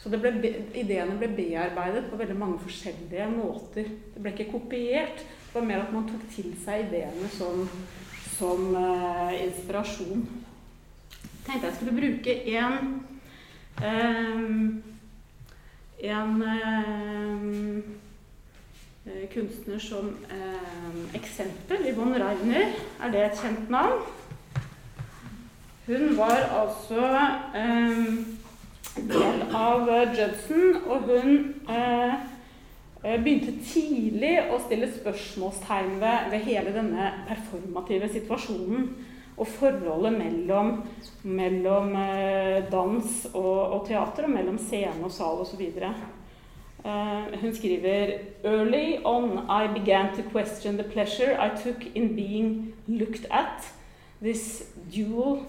Så 0.01 0.09
ble, 0.09 0.31
ideene 0.73 1.17
ble 1.19 1.29
bearbeidet 1.37 2.07
på 2.09 2.17
veldig 2.17 2.37
mange 2.37 2.61
forskjellige 2.63 3.27
måter. 3.35 3.89
Det 4.13 4.21
ble 4.21 4.33
ikke 4.33 4.51
kopiert. 4.55 5.21
Det 5.21 5.53
var 5.53 5.67
mer 5.67 5.83
at 5.83 5.93
man 5.93 6.07
tok 6.09 6.23
til 6.33 6.53
seg 6.63 6.87
ideene 6.87 7.29
som, 7.35 7.67
som 8.37 8.71
inspirasjon. 9.37 10.23
Jeg 11.11 11.43
tenkte 11.45 11.67
jeg 11.67 11.77
skulle 11.77 11.97
bruke 11.99 12.37
en 12.55 12.79
um, 13.81 14.81
en 16.01 16.43
eh, 19.05 19.29
kunstner 19.33 19.79
som 19.79 20.17
eh, 20.29 21.15
eksempel. 21.15 21.77
Yvonne 21.93 22.19
Reiner, 22.19 22.73
er 23.03 23.11
det 23.13 23.25
et 23.25 23.41
kjent 23.41 23.69
navn? 23.69 24.01
Hun 25.85 26.17
var 26.17 26.41
altså 26.61 27.05
eh, 27.55 28.13
del 28.95 29.43
av 29.55 29.87
Judson, 30.15 30.81
og 30.89 31.07
hun 31.07 31.35
eh, 31.69 32.15
eh, 33.03 33.17
begynte 33.23 33.53
tidlig 33.63 34.33
å 34.51 34.59
stille 34.65 34.89
spørsmålstegn 34.91 35.95
ved, 36.01 36.27
ved 36.33 36.45
hele 36.47 36.73
denne 36.75 37.11
performative 37.29 38.11
situasjonen 38.11 38.89
og 39.41 39.47
forholdet 39.47 40.17
mellom, 40.17 40.73
mellom 41.23 41.95
eh, 41.95 42.57
dans 42.71 43.21
og, 43.31 43.59
og, 43.61 43.79
teater, 43.87 44.27
og 44.27 44.35
mellom 44.35 44.59
scene 44.61 45.07
og 45.07 45.13
sal 45.15 45.39
osv. 45.45 45.63
Uh, 46.81 47.29
hun 47.37 47.51
skriver 47.53 48.15
Early 48.43 49.03
on 49.05 49.45
I 49.45 49.67
began 49.67 50.15
to 50.15 50.23
question 50.31 50.77
the 50.77 50.83
pleasure 50.83 51.37
I 51.37 51.51
took 51.53 51.85
in 51.93 52.15
being 52.15 52.73
looked 52.87 53.27
at. 53.29 53.69
This 54.19 54.63
dual 54.89 55.45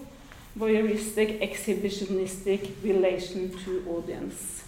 voyeuristic 0.54 1.40
exhibitionistic 1.40 2.60
relation 2.84 3.50
to 3.64 3.96
audience. 3.96 4.64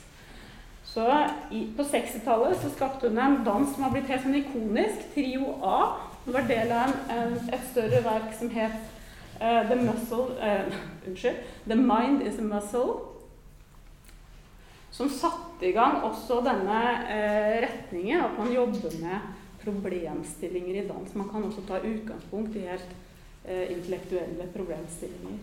Så 0.84 1.28
i, 1.50 1.66
På 1.76 1.82
60-tallet 1.82 2.60
så 2.62 2.70
skapte 2.70 3.08
hun 3.08 3.18
en 3.18 3.40
dans 3.44 3.74
som 3.74 3.82
har 3.82 3.92
blitt 3.92 4.08
helt 4.08 4.22
sånn 4.22 4.38
ikonisk, 4.38 5.08
Trio 5.14 5.56
A. 5.62 5.78
Hun 6.24 6.36
var 6.36 6.46
del 6.48 6.72
av 6.72 6.92
en, 7.10 7.38
et 7.52 7.70
større 7.72 8.04
verk 8.04 8.30
som 8.38 8.52
het 8.54 8.94
Uh, 9.40 9.68
the 9.68 9.76
muscle 9.76 10.38
uh, 10.40 10.64
Unnskyld. 11.06 11.36
The 11.66 11.76
mind 11.76 12.22
is 12.22 12.38
a 12.38 12.42
muscle. 12.42 13.10
Som 14.90 15.10
satte 15.10 15.66
i 15.66 15.72
gang 15.74 16.04
også 16.06 16.38
denne 16.46 16.82
uh, 17.02 17.56
retningen, 17.64 18.20
at 18.20 18.38
man 18.38 18.52
jobber 18.54 18.94
med 19.02 19.32
problemstillinger 19.64 20.82
i 20.82 20.86
dans. 20.86 21.14
Man 21.14 21.28
kan 21.28 21.44
også 21.44 21.66
ta 21.66 21.80
utgangspunkt 21.82 22.56
i 22.56 22.68
helt 22.68 22.94
intellektuelle 23.44 24.46
problemstillinger. 24.54 25.36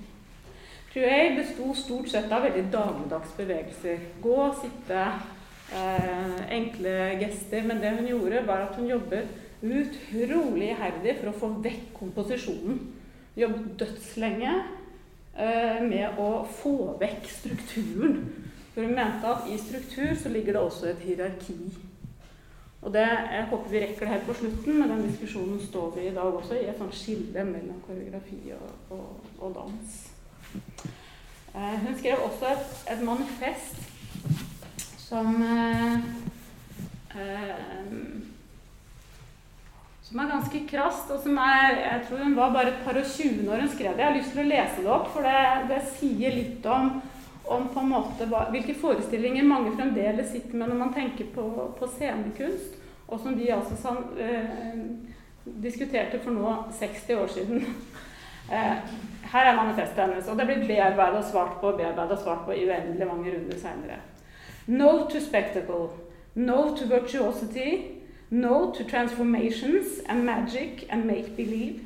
Truey 0.91 1.35
besto 1.37 1.73
stort 1.75 2.09
sett 2.11 2.31
av 2.31 2.43
veldig 2.43 2.65
dagligdags 2.73 3.35
bevegelser. 3.37 4.01
Gå, 4.23 4.39
sitte, 4.59 5.05
enkle 6.51 6.95
gester. 7.21 7.63
Men 7.63 7.79
det 7.79 7.93
hun 7.95 8.09
gjorde, 8.09 8.41
var 8.47 8.65
at 8.65 8.75
hun 8.75 8.89
jobbet 8.91 9.29
utrolig 9.61 10.73
iherdig 10.73 11.15
for 11.21 11.31
å 11.31 11.37
få 11.37 11.53
vekk 11.63 11.93
komposisjonen 11.99 12.81
jobbet 13.37 13.79
dødslenge 13.79 14.51
eh, 15.37 15.79
med 15.85 16.19
å 16.19 16.43
få 16.61 16.75
vekk 16.99 17.29
strukturen. 17.31 18.19
For 18.73 18.83
hun 18.83 18.95
mente 18.95 19.27
at 19.27 19.47
i 19.51 19.57
struktur 19.59 20.13
så 20.19 20.31
ligger 20.31 20.57
det 20.57 20.61
også 20.61 20.91
et 20.91 21.03
hierarki. 21.05 21.57
Og 22.81 22.93
det, 22.93 23.05
Jeg 23.05 23.47
håper 23.49 23.69
vi 23.69 23.79
rekker 23.79 23.99
det 23.99 24.13
her 24.13 24.23
på 24.25 24.33
slutten, 24.33 24.79
men 24.79 24.89
den 24.89 25.03
diskusjonen 25.05 25.59
står 25.61 25.91
vi 25.95 26.07
i 26.07 26.15
dag 26.15 26.33
også 26.33 26.57
i 26.57 26.65
et 26.65 26.79
sånt 26.79 26.95
skille 26.97 27.43
mellom 27.45 27.77
koreografi 27.85 28.41
og, 28.57 28.97
og, 28.97 29.29
og 29.39 29.53
dans. 29.55 30.10
Eh, 31.51 31.77
hun 31.85 31.95
skrev 31.99 32.25
også 32.25 32.51
et, 32.51 32.75
et 32.93 33.01
manifest 33.03 33.79
som 34.97 35.41
eh, 35.43 35.95
eh, 37.15 37.95
som 40.11 40.19
er 40.19 40.31
ganske 40.31 40.61
krast, 40.67 41.11
og 41.11 41.23
som 41.23 41.37
er 41.39 41.77
Jeg 41.79 42.03
tror 42.07 42.23
hun 42.23 42.35
var 42.35 42.51
bare 42.51 42.73
et 42.73 42.83
par 42.83 42.97
og 42.99 43.07
tjue 43.07 43.45
når 43.45 43.63
hun 43.63 43.69
skrev 43.69 43.93
det. 43.93 44.03
Jeg 44.03 44.09
har 44.09 44.17
lyst 44.17 44.33
til 44.35 44.43
å 44.43 44.49
lese 44.49 44.83
det 44.83 44.91
opp, 44.91 45.07
for 45.13 45.27
det, 45.27 45.43
det 45.71 45.79
sier 45.95 46.35
litt 46.35 46.65
om, 46.67 46.89
om 47.47 47.69
på 47.71 47.79
en 47.79 47.91
måte 47.93 48.27
hva, 48.27 48.45
hvilke 48.51 48.75
forestillinger 48.75 49.47
mange 49.47 49.71
fremdeles 49.77 50.33
sitter 50.33 50.59
med 50.59 50.71
når 50.71 50.81
man 50.83 50.93
tenker 50.95 51.31
på, 51.35 51.47
på 51.79 51.91
scenekunst, 51.95 52.75
og 53.07 53.23
som 53.23 53.39
vi 53.39 53.47
altså 53.51 53.95
eh, 54.19 54.83
diskuterte 55.63 56.19
for 56.23 56.35
nå 56.35 56.57
60 56.79 57.15
år 57.23 57.31
siden. 57.37 57.65
Eh, 58.51 58.77
her 59.31 59.45
er 59.45 59.55
manifestet 59.55 60.03
hennes, 60.03 60.27
og 60.27 60.39
det 60.39 60.47
blir 60.47 60.67
bearbeidet 60.67 61.17
og 61.17 61.23
svart 61.31 61.59
på 61.61 61.67
og 61.67 61.77
bearbeida 61.77 62.15
og 62.15 62.19
svart 62.23 62.45
på 62.45 62.51
i 62.51 62.65
uendelig 62.67 63.07
mange 63.07 63.31
runder 63.35 63.57
seinere. 63.57 63.99
No 64.67 65.07
to 65.09 65.19
spectacle. 65.19 65.89
No 66.35 66.75
to 66.75 66.85
virtuosity. 66.85 68.01
No 68.29 68.71
to 68.71 68.83
transformations 68.83 69.85
and 70.09 70.23
magic 70.23 70.85
and 70.89 71.05
make 71.05 71.35
believe. 71.35 71.79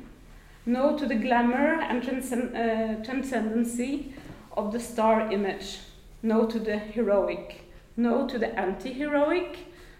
No 0.64 0.96
to 0.98 1.06
the 1.06 1.18
glamour 1.18 1.80
and 1.90 2.02
transcend 2.02 2.56
uh, 2.56 3.04
transcendency 3.04 4.14
of 4.52 4.72
the 4.72 4.80
star 4.80 5.32
image. 5.32 5.80
No 6.22 6.46
to 6.46 6.58
the 6.58 6.78
heroic. 6.78 7.60
No 7.96 8.26
to 8.28 8.38
the 8.38 8.58
anti 8.58 8.92
heroic. 8.92 9.58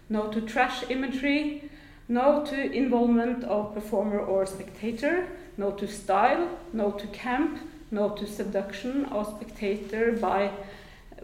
No 0.09 0.31
to 0.31 0.41
trash 0.41 0.83
imagery. 0.89 1.69
No 2.07 2.45
to 2.45 2.55
involvement 2.55 3.43
of 3.43 3.73
performer 3.73 4.19
or 4.19 4.45
spectator. 4.45 5.27
No 5.57 5.71
to 5.71 5.87
style. 5.87 6.47
No 6.73 6.91
to 6.91 7.07
camp. 7.07 7.59
No 7.91 8.09
to 8.09 8.25
seduction 8.25 9.05
of 9.05 9.27
spectator 9.27 10.11
by 10.11 10.51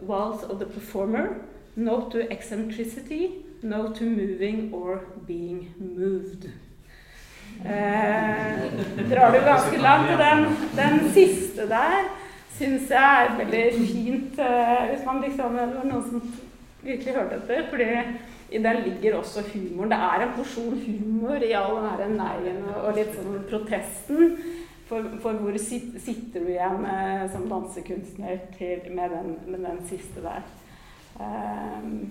walls 0.00 0.42
of 0.42 0.58
the 0.58 0.66
performer. 0.66 1.40
No 1.76 2.08
to 2.10 2.30
eccentricity 2.30 3.44
No 3.64 3.88
to 3.94 4.04
moving 4.04 4.74
or 4.74 5.00
being 5.26 5.72
moved. 5.78 6.50
Eh, 7.64 9.08
drar 9.10 9.32
du 9.32 9.38
ganske 9.40 9.78
langt. 9.78 10.10
Og 10.10 10.18
den, 10.18 10.56
den 10.76 11.12
siste 11.12 11.68
der 11.68 12.10
syns 12.58 12.90
jeg 12.90 13.24
er 13.24 13.38
veldig 13.38 13.62
fint 13.88 14.38
eh, 14.38 14.82
Hvis 14.90 15.06
man 15.06 15.22
liksom 15.24 15.56
det 15.56 15.70
var 15.72 15.88
noen 15.88 16.04
som 16.10 16.34
virkelig 16.82 17.14
hørte 17.14 17.40
etter. 17.40 17.64
fordi 17.70 17.88
i 18.50 18.60
den 18.62 18.82
ligger 18.84 19.18
også 19.18 19.42
humoren. 19.52 19.90
Det 19.90 19.98
er 19.98 20.24
en 20.24 20.34
porsjon 20.36 20.76
humor 20.84 21.44
i 21.44 21.54
all 21.56 21.80
den 22.00 22.18
neien 22.20 22.60
og 22.74 22.92
litt 22.98 23.14
sånn 23.16 23.40
protesten. 23.50 24.36
For, 24.84 25.06
for 25.22 25.40
hvor 25.40 25.56
sit, 25.58 25.94
sitter 26.04 26.44
du 26.44 26.50
igjen 26.52 26.84
eh, 26.84 27.24
som 27.32 27.46
dansekunstner 27.48 28.42
til, 28.58 28.82
med, 28.92 29.14
den, 29.14 29.30
med, 29.48 29.64
den, 29.64 29.80
siste 29.88 30.20
der? 30.20 30.44
Um, 31.16 32.10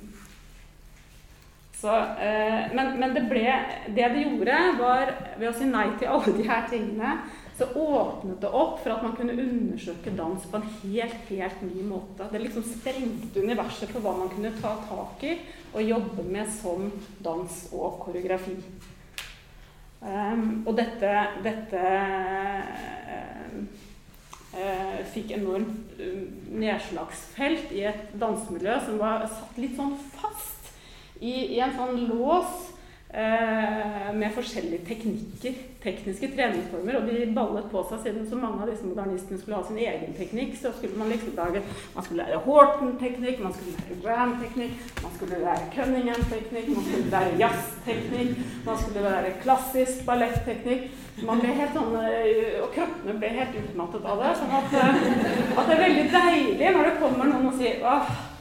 så, 1.77 1.93
eh, 2.17 2.73
men, 2.73 2.95
men 2.97 3.13
det, 3.13 3.27
ble, 3.29 3.45
det 3.93 4.09
det 4.15 4.25
gjorde, 4.25 4.57
var 4.79 5.13
ved 5.37 5.51
å 5.51 5.53
si 5.53 5.69
nei 5.69 5.85
til 5.99 6.15
alle 6.15 6.33
de 6.39 6.47
her 6.49 6.65
tingene, 6.71 7.13
så 7.57 7.65
åpnet 7.65 8.41
det 8.41 8.49
opp 8.49 8.79
for 8.81 8.95
at 8.95 9.03
man 9.05 9.13
kunne 9.17 9.35
undersøke 9.37 10.13
dans 10.17 10.45
på 10.49 10.57
en 10.57 10.71
helt, 10.81 11.19
helt 11.29 11.61
ny 11.61 11.83
måte. 11.85 12.25
Det 12.31 12.41
liksom 12.41 12.65
sprengte 12.65 13.43
universet 13.43 13.91
for 13.93 14.01
hva 14.01 14.15
man 14.17 14.31
kunne 14.33 14.55
ta 14.57 14.73
tak 14.87 15.21
i 15.27 15.35
og 15.73 15.85
jobbe 15.85 16.25
med 16.25 16.49
som 16.53 16.89
dans 17.21 17.59
og 17.71 17.99
koreografi. 18.01 18.57
Um, 20.03 20.65
og 20.67 20.75
dette, 20.75 21.11
dette 21.45 21.83
uh, 21.93 23.53
uh, 24.57 24.99
fikk 25.13 25.31
enormt 25.37 25.93
uh, 26.01 26.25
nedslagsfelt 26.51 27.71
i 27.71 27.85
et 27.87 28.11
dansemiljø 28.19 28.81
som 28.89 28.99
var 28.99 29.23
satt 29.31 29.61
litt 29.61 29.77
sånn 29.77 29.95
fast 30.17 30.73
i, 31.21 31.55
i 31.55 31.61
en 31.63 31.77
sånn 31.77 32.03
lås 32.09 32.72
Eh, 32.72 32.72
med 33.13 34.31
forskjellige 34.33 34.87
teknikker, 34.87 35.57
tekniske 35.83 36.31
treningsformer. 36.33 36.95
Og 36.97 37.09
de 37.09 37.27
ballet 37.35 37.67
på 37.69 37.83
seg 37.89 37.99
siden 38.07 38.25
så 38.29 38.39
mange 38.41 38.63
av 38.63 38.71
disse 38.71 38.87
modernistene 38.87 39.37
skulle 39.37 39.59
ha 39.59 39.67
sin 39.67 39.77
egen 39.77 40.15
teknikk. 40.17 40.55
Så 40.57 40.71
skulle 40.77 40.97
man 40.97 41.11
liksom 41.13 41.35
lage 41.37 41.61
Man 41.93 42.07
skulle 42.07 42.23
lære 42.23 42.41
Horton-teknikk, 42.47 43.43
man 43.43 43.53
skulle 43.53 43.75
lære 43.77 43.99
Graham-teknikk, 44.01 44.81
man 45.03 45.15
skulle 45.19 45.43
lære 45.45 45.69
Cunningham-teknikk, 45.75 46.73
man 46.73 46.89
skulle 46.89 47.13
lære 47.13 47.37
jazz-teknikk, 47.43 48.43
man 48.65 48.81
skulle 48.81 49.05
lære 49.07 49.37
klassisk 49.45 50.05
balletteknikk. 50.09 50.89
Man 51.21 51.39
ble 51.39 51.53
helt 51.53 51.75
sånn, 51.77 51.93
eh, 52.01 52.61
Og 52.63 52.71
kroppene 52.73 53.19
ble 53.19 53.29
helt 53.37 53.57
utmattet 53.61 54.05
av 54.05 54.21
det. 54.23 54.35
sånn 54.39 54.53
at, 54.59 54.73
eh, 54.73 55.57
at 55.57 55.67
det 55.67 55.75
er 55.75 55.83
veldig 55.85 56.07
deilig 56.11 56.75
når 56.75 56.83
det 56.89 56.99
kommer 56.99 57.25
noen 57.25 57.47
og 57.47 57.59
sier 57.59 57.83
åh, 57.83 58.32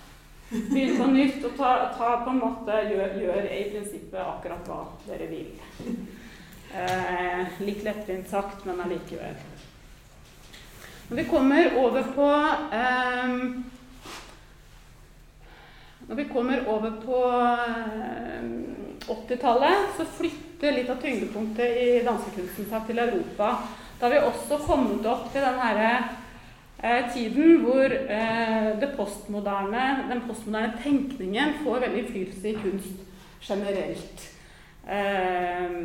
Begynn 0.53 0.99
på 0.99 1.07
nytt 1.09 1.45
og 1.49 1.55
ta, 1.57 1.69
ta, 1.97 2.09
på 2.25 2.33
en 2.33 2.41
måte 2.43 2.81
gjør, 2.91 3.15
gjør, 3.23 3.47
i 3.49 3.63
prinsippet 3.73 4.21
akkurat 4.21 4.67
hva 4.69 4.83
dere 5.07 5.29
vil. 5.31 5.55
Eh, 6.73 7.61
litt 7.65 7.83
lettvint 7.85 8.29
sagt, 8.29 8.67
men 8.69 8.81
allikevel. 8.85 9.39
Når 11.09 11.19
vi 11.19 11.25
kommer 11.29 11.75
over 11.81 12.07
på 12.15 12.29
eh, 12.73 13.35
Når 16.07 16.21
vi 16.21 16.25
kommer 16.33 16.69
over 16.69 16.95
på 17.01 17.19
eh, 17.33 18.47
80-tallet, 19.09 19.93
så 19.97 20.09
flytter 20.21 20.77
litt 20.77 20.93
av 20.93 21.01
tyngdepunktet 21.01 21.77
i 21.81 21.91
dansekunsten 22.05 22.69
seg 22.69 22.89
til 22.89 23.01
Europa. 23.05 23.55
Da 23.97 24.09
har 24.09 24.17
vi 24.17 24.25
også 24.29 24.61
kommet 24.67 25.09
opp 25.09 25.31
til 25.33 25.45
den 25.45 25.61
herre 25.61 25.93
tiden 27.13 27.61
hvor 27.63 27.93
eh, 27.95 28.89
postmoderne, 28.97 30.09
den 30.11 30.23
postmoderne 30.27 30.79
tenkningen 30.83 31.55
får 31.63 31.85
veldig 31.85 32.01
innflytelse 32.03 32.49
i 32.49 32.57
kunst 32.59 33.05
generelt. 33.47 34.25
Eh, 34.89 35.77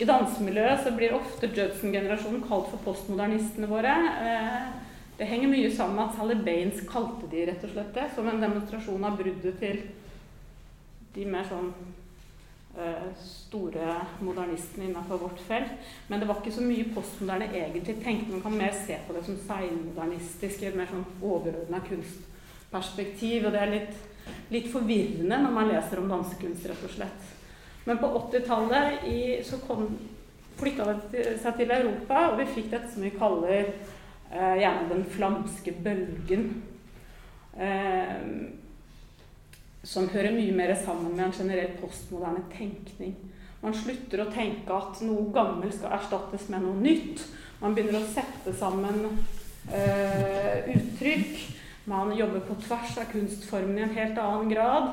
I 0.00 0.08
dansemiljøet 0.08 0.84
så 0.84 0.92
blir 0.96 1.16
ofte 1.16 1.48
Judson-generasjonen 1.48 2.44
kalt 2.48 2.68
for 2.72 2.84
postmodernistene 2.84 3.68
våre. 3.68 3.96
det 5.18 5.28
henger 5.28 5.48
mye 5.52 5.70
sammen 5.76 5.96
med 5.96 6.04
at 6.06 6.16
Sally 6.16 6.36
Baines 6.44 6.84
kalte 6.88 7.28
de 7.32 7.46
rett 7.48 7.64
og 7.64 7.74
slett 7.74 7.94
det, 7.94 8.06
som 8.14 8.28
en 8.28 8.40
demonstrasjon 8.40 9.04
av 9.04 9.16
bruddet 9.20 9.58
til 9.60 9.82
de 11.14 11.26
mer 11.28 11.44
sånn 11.48 11.72
Eh, 11.72 11.99
store 13.20 13.96
modernistene 14.20 14.84
innenfor 14.84 15.18
vårt 15.18 15.40
felt. 15.40 15.70
Men 16.08 16.20
det 16.20 16.28
var 16.28 16.40
ikke 16.40 16.54
så 16.54 16.64
mye 16.64 16.92
postmoderne 16.94 17.50
egentlig 17.50 17.98
tenkte. 18.04 18.32
Man 18.32 18.42
kan 18.42 18.56
mer 18.56 18.72
se 18.86 18.98
på 19.06 19.16
det 19.16 19.24
som 19.26 19.38
seinmodernistisk, 19.46 20.62
mer 20.74 20.90
sånn 20.90 21.04
overordna 21.18 21.82
kunstperspektiv. 21.88 23.48
Og 23.48 23.54
det 23.54 23.64
er 23.64 23.74
litt, 23.74 24.06
litt, 24.54 24.70
forvirrende 24.72 25.42
når 25.42 25.56
man 25.56 25.70
leser 25.72 26.02
om 26.02 26.08
dansekunst, 26.12 26.70
rett 26.70 26.86
og 26.86 26.94
slett. 26.94 27.36
Men 27.88 28.00
på 28.00 28.12
80-tallet 28.20 29.06
så 29.48 29.58
kom, 29.64 29.86
flytta 30.60 30.92
det 31.10 31.24
seg 31.40 31.56
til 31.56 31.70
Europa, 31.72 32.26
og 32.30 32.40
vi 32.42 32.50
fikk 32.54 32.68
dette 32.74 32.90
som 32.92 33.02
vi 33.02 33.14
kaller 33.16 33.70
eh, 33.72 34.56
gjerne 34.60 34.90
den 34.92 35.06
flamske 35.08 35.72
bølgen. 35.80 36.50
Eh, 37.56 38.59
som 39.82 40.08
hører 40.12 40.34
mye 40.36 40.54
mer 40.56 40.74
sammen 40.76 41.14
med 41.16 41.26
en 41.26 41.36
generell 41.36 41.76
postmoderne 41.80 42.42
tenkning. 42.52 43.14
Man 43.60 43.76
slutter 43.76 44.22
å 44.24 44.30
tenke 44.32 44.72
at 44.72 45.00
noe 45.04 45.28
gammelt 45.34 45.76
skal 45.76 45.96
erstattes 45.96 46.48
med 46.52 46.64
noe 46.64 46.80
nytt. 46.80 47.24
Man 47.60 47.76
begynner 47.76 48.00
å 48.00 48.12
sette 48.12 48.54
sammen 48.56 49.02
eh, 49.72 50.70
uttrykk. 50.76 51.34
Man 51.90 52.14
jobber 52.16 52.44
på 52.46 52.56
tvers 52.64 52.96
av 53.00 53.10
kunstformene 53.12 53.82
i 53.82 53.86
en 53.88 53.96
helt 53.96 54.20
annen 54.20 54.52
grad. 54.52 54.92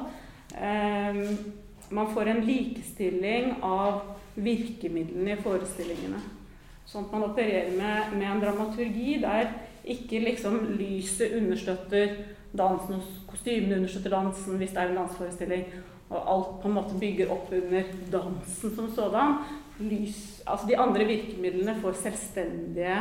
Eh, 0.55 1.21
man 1.89 2.11
får 2.11 2.31
en 2.31 2.43
likestilling 2.47 3.61
av 3.63 4.01
virkemidlene 4.35 5.35
i 5.35 5.41
forestillingene. 5.43 6.19
Sånn 6.87 7.07
at 7.07 7.15
man 7.15 7.27
opererer 7.27 7.71
med, 7.75 8.13
med 8.15 8.27
en 8.31 8.43
dramaturgi 8.43 9.17
der 9.23 9.49
ikke 9.93 10.19
liksom 10.23 10.59
lyset 10.79 11.35
understøtter 11.37 12.17
dansen 12.57 13.03
kostymene 13.27 13.81
understøtter 13.81 14.13
dansen 14.15 14.57
hvis 14.57 14.73
det 14.73 14.81
er 14.81 14.91
en 14.91 14.99
danseforestilling. 15.01 15.69
Og 16.07 16.19
alt 16.33 16.51
på 16.61 16.69
en 16.69 16.77
måte 16.77 16.99
bygger 16.99 17.31
opp 17.35 17.49
under 17.51 17.89
dansen 18.11 18.75
som 18.75 18.91
sådan. 18.95 19.39
Lys, 19.79 20.41
altså 20.47 20.67
de 20.67 20.77
andre 20.79 21.05
virkemidlene 21.05 21.75
får 21.81 21.99
selvstendige 22.01 22.95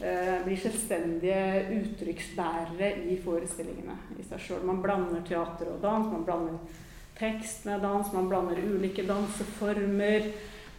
eh, 0.00 0.38
blir 0.44 0.56
selvstendige 0.56 1.66
uttrykksbærere 1.76 2.92
i 3.10 3.18
forestillingene 3.24 3.98
i 4.16 4.24
seg 4.24 4.40
sjøl. 4.46 4.62
Man 4.64 4.80
blander 4.84 5.20
teater 5.26 5.74
og 5.74 5.82
dans, 5.82 6.08
man 6.12 6.24
blander 6.24 6.56
tekst 7.18 7.66
med 7.68 7.82
dans, 7.84 8.12
man 8.14 8.30
blander 8.30 8.62
ulike 8.64 9.04
danseformer. 9.08 10.30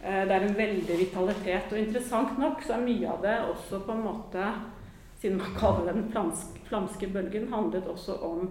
Eh, 0.02 0.22
det 0.26 0.34
er 0.34 0.48
en 0.48 0.58
veldig 0.58 0.98
vitalitet. 1.04 1.70
Og 1.70 1.78
interessant 1.78 2.38
nok 2.40 2.64
så 2.66 2.78
er 2.78 2.86
mye 2.88 3.12
av 3.12 3.22
det 3.22 3.38
også 3.52 3.84
på 3.86 3.94
en 3.94 4.06
måte 4.08 4.48
siden 5.22 5.38
man 5.38 5.54
kaller 5.54 5.92
den 5.92 6.08
flamske, 6.68 7.06
bølgen, 7.06 7.52
handlet 7.52 7.86
også 7.86 8.16
om 8.26 8.50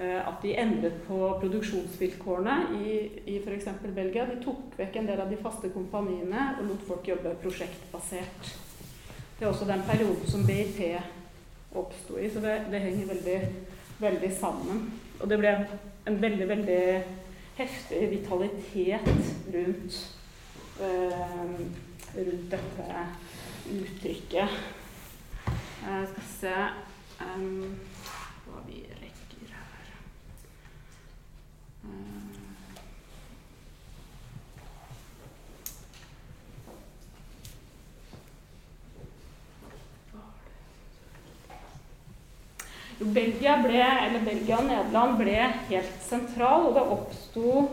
eh, 0.00 0.20
at 0.28 0.38
de 0.42 0.54
endret 0.56 1.02
på 1.04 1.18
produksjonsvilkårene 1.42 2.56
i, 2.80 2.94
i 3.26 3.36
f.eks. 3.44 3.68
Belgia. 3.92 4.24
De 4.30 4.38
tok 4.40 4.72
vekk 4.78 4.96
en 4.96 5.10
del 5.10 5.20
av 5.20 5.28
de 5.28 5.40
faste 5.42 5.68
kompaniene 5.74 6.46
og 6.56 6.70
lot 6.70 6.88
folk 6.88 7.12
jobbe 7.12 7.34
prosjektbasert. 7.44 8.54
Det 9.36 9.44
er 9.44 9.52
også 9.52 9.68
den 9.68 9.84
perioden 9.84 10.32
som 10.32 10.46
BIT 10.48 10.80
oppsto 11.76 12.16
i, 12.16 12.30
så 12.32 12.40
det, 12.40 12.56
det, 12.72 12.84
henger 12.86 13.12
veldig, 13.12 13.38
veldig 14.00 14.34
sammen. 14.40 14.84
Og 15.20 15.28
det 15.28 15.40
ble 15.40 15.56
en 16.08 16.20
veldig, 16.24 16.48
veldig 16.48 16.82
heftig 17.58 18.04
vitalitet 18.10 19.08
rundt, 19.54 20.04
øh, 20.80 21.56
rundt 22.16 22.54
dette 22.54 23.02
uttrykket. 23.72 24.62
Jeg 25.82 26.08
skal 26.08 26.26
se 26.30 26.54
um, 27.26 27.78
hva 28.46 28.60
vi 28.68 28.84
rekker 28.86 29.48
her. 29.50 29.88
Uh, 31.82 32.42
Belgia, 43.02 43.56
ble, 43.58 43.82
Belgia 44.22 44.60
og 44.60 44.68
Nederland 44.68 45.18
ble 45.18 45.40
helt 45.66 46.04
sentral, 46.06 46.68
og 46.68 46.76
det 46.78 46.86
oppsto 46.94 47.64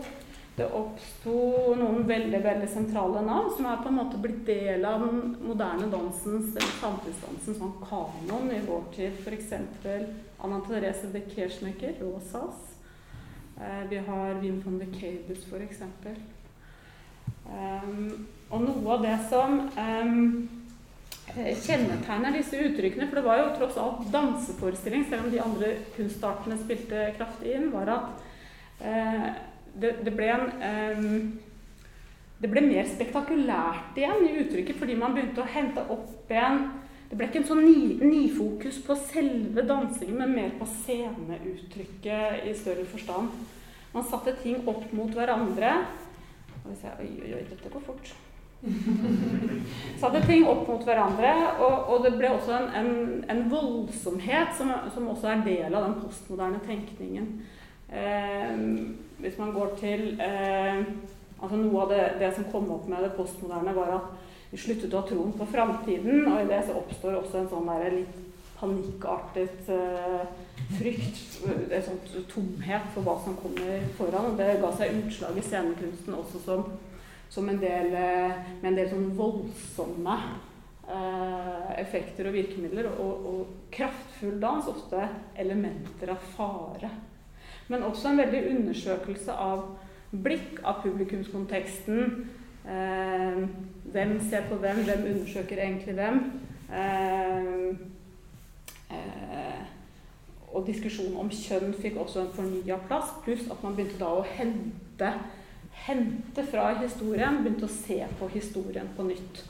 det 0.60 0.68
oppsto 0.76 1.36
noen 1.78 2.04
veldig 2.08 2.40
veldig 2.44 2.68
sentrale 2.68 3.22
navn 3.24 3.48
som 3.56 3.68
er 3.70 3.80
på 3.80 3.88
en 3.88 3.96
måte 3.96 4.20
blitt 4.20 4.42
del 4.48 4.84
av 4.84 5.06
den 5.06 5.34
moderne 5.40 5.88
dansens, 5.92 6.52
eller 6.52 6.74
samtidsdansens 6.82 7.60
sånn 7.62 7.78
kanon 7.86 8.52
i 8.52 8.60
vår 8.66 8.84
tid. 8.96 9.16
F.eks. 9.24 9.54
Anna 10.40 10.60
Therese 10.66 11.12
de 11.14 11.24
Kirchnecker, 11.32 11.96
Rosas. 12.02 12.76
Eh, 13.56 13.82
vi 13.88 14.04
har 14.04 14.40
Wim 14.40 14.60
von 14.64 14.78
de 14.80 14.88
Cabus, 14.92 15.46
f.eks. 15.48 15.82
Um, 17.50 18.26
og 18.52 18.62
noe 18.62 18.94
av 18.94 19.04
det 19.04 19.16
som 19.30 19.56
um, 19.74 20.18
kjennetegner 21.34 22.36
disse 22.36 22.58
uttrykkene, 22.60 23.08
for 23.08 23.18
det 23.18 23.26
var 23.26 23.40
jo 23.40 23.52
tross 23.56 23.78
alt 23.80 24.08
danseforestilling, 24.12 25.06
selv 25.08 25.26
om 25.26 25.32
de 25.32 25.42
andre 25.42 25.70
kunstartene 25.96 26.58
spilte 26.60 27.08
kraftig 27.16 27.54
inn, 27.56 27.70
var 27.74 27.90
at 27.96 28.26
eh, 28.86 29.30
det, 29.74 29.94
det, 30.04 30.12
ble 30.16 30.28
en 30.34 30.46
um, 30.98 31.38
Det 32.40 32.50
ble 32.50 32.62
mer 32.64 32.88
spektakulært 32.88 33.98
igjen 34.00 34.26
i 34.26 34.36
uttrykket 34.42 34.78
fordi 34.80 34.96
man 34.98 35.14
begynte 35.16 35.44
å 35.44 35.50
hente 35.50 35.84
opp 35.92 36.32
igjen 36.32 36.62
Det 37.10 37.18
ble 37.18 37.28
ikke 37.28 37.42
en 37.42 37.48
sånn 37.50 37.64
nifokus 37.66 38.80
ni 38.80 38.86
på 38.86 38.96
selve 39.02 39.66
dansingen, 39.66 40.18
men 40.22 40.34
mer 40.36 40.56
på 40.60 40.68
sceneuttrykket 40.78 42.46
i 42.46 42.54
større 42.54 42.86
forstand. 42.86 43.34
Man 43.90 44.06
satte 44.06 44.36
ting 44.44 44.62
opp 44.70 44.84
mot 44.94 45.10
hverandre. 45.18 45.72
Oi, 46.62 46.76
oi, 46.76 47.32
oi, 47.34 47.44
dette 47.50 47.72
går 47.72 47.82
fort. 47.82 48.12
Satte 50.00 50.20
ting 50.26 50.44
opp 50.48 50.66
mot 50.68 50.82
hverandre, 50.84 51.30
og, 51.64 51.76
og 51.92 52.04
det 52.04 52.12
ble 52.18 52.32
også 52.34 52.56
en, 52.58 52.66
en, 52.76 52.90
en 53.32 53.46
voldsomhet 53.52 54.52
som, 54.58 54.72
som, 54.94 55.08
også 55.12 55.30
er 55.32 55.44
del 55.46 55.72
av 55.72 55.86
den 55.86 55.96
postmoderne 56.02 56.60
tenkningen. 56.66 57.30
Eh, 57.88 58.52
hvis 59.22 59.38
man 59.40 59.54
går 59.56 59.76
til 59.80 60.20
eh, 60.20 60.82
altså 61.40 61.56
Noe 61.56 61.84
av 61.84 61.92
det, 61.92 62.02
det, 62.20 62.32
som 62.36 62.48
kom 62.52 62.68
opp 62.74 62.88
med 62.90 63.04
det 63.04 63.14
postmoderne, 63.16 63.74
var 63.76 63.94
at 63.96 64.10
vi 64.50 64.58
sluttet 64.58 64.92
å 64.92 65.00
ha 65.00 65.08
troen 65.08 65.32
på 65.38 65.46
framtiden, 65.48 66.26
og 66.26 66.42
i 66.42 66.50
det 66.50 66.64
så 66.66 66.76
oppstår 66.80 67.20
også 67.20 67.40
en 67.40 67.50
sånn 67.52 67.70
der, 67.70 67.96
litt 68.00 68.18
panikkartet 68.60 69.70
eh, 69.72 70.24
frykt, 70.76 71.38
en 71.48 71.86
sånn 71.86 72.26
tomhet 72.28 72.90
for 72.94 73.06
hva 73.06 73.16
som 73.24 73.38
kommer 73.40 73.86
foran. 73.96 74.32
og 74.32 74.38
Det 74.40 74.58
ga 74.60 74.72
seg 74.76 74.98
utslag 75.00 75.38
i 75.40 75.46
scenekunsten 75.46 76.18
også 76.18 76.44
som 76.44 76.70
som 77.30 77.48
en 77.48 77.60
del, 77.60 77.94
eh, 77.94 78.38
med 78.60 78.72
en 78.72 78.78
del 78.78 78.88
sånn 78.90 79.10
voldsomme 79.14 80.16
eh, 80.90 81.68
effekter 81.78 82.26
og 82.26 82.34
virkemidler. 82.34 82.90
Og, 82.98 83.28
og, 83.30 83.52
kraftfull 83.70 84.40
dans, 84.42 84.66
ofte 84.66 85.04
elementer 85.38 86.10
av 86.10 86.24
fare. 86.34 86.90
Men 87.70 87.86
også 87.86 88.10
en 88.10 88.18
veldig 88.18 88.42
undersøkelse 88.50 89.32
av 89.32 89.64
blikk, 90.10 90.58
av 90.66 90.82
publikumskonteksten. 90.82 92.14
Eh, 92.66 93.42
hvem 93.94 94.16
ser 94.30 94.48
på 94.50 94.58
hvem? 94.60 94.82
Hvem 94.88 95.06
undersøker 95.14 95.62
egentlig 95.62 95.94
hvem? 95.94 96.22
Eh, 96.70 97.68
eh, 98.96 99.60
og 100.50 100.66
diskusjonen 100.66 101.16
om 101.22 101.30
kjønn 101.30 101.76
fikk 101.78 102.00
også 102.02 102.24
en 102.24 102.32
fornya 102.34 102.80
plass, 102.88 103.14
pluss 103.24 103.46
at 103.50 103.62
man 103.62 103.76
begynte 103.78 104.02
da 104.02 104.10
å 104.18 104.26
hente 104.26 105.14
hente 105.86 106.44
fra 106.50 106.74
historien, 106.80 107.40
begynte 107.42 107.66
å 107.66 107.72
se 107.72 108.02
på 108.18 108.28
historien 108.34 108.88
på 108.96 109.06
nytt. 109.08 109.42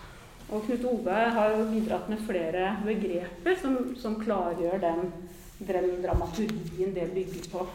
Og 0.50 0.64
Knut 0.66 0.86
Ove 0.90 1.18
har 1.36 1.54
jo 1.54 1.68
bidratt 1.70 2.08
med 2.10 2.22
flere 2.26 2.72
begreper 2.84 3.58
som, 3.60 3.76
som 3.98 4.18
klargjør 4.22 4.80
den, 4.82 5.12
den, 5.62 5.92
dramaturgien 6.02 6.94
det 6.96 7.06
bygger 7.14 7.46
på. 7.52 7.66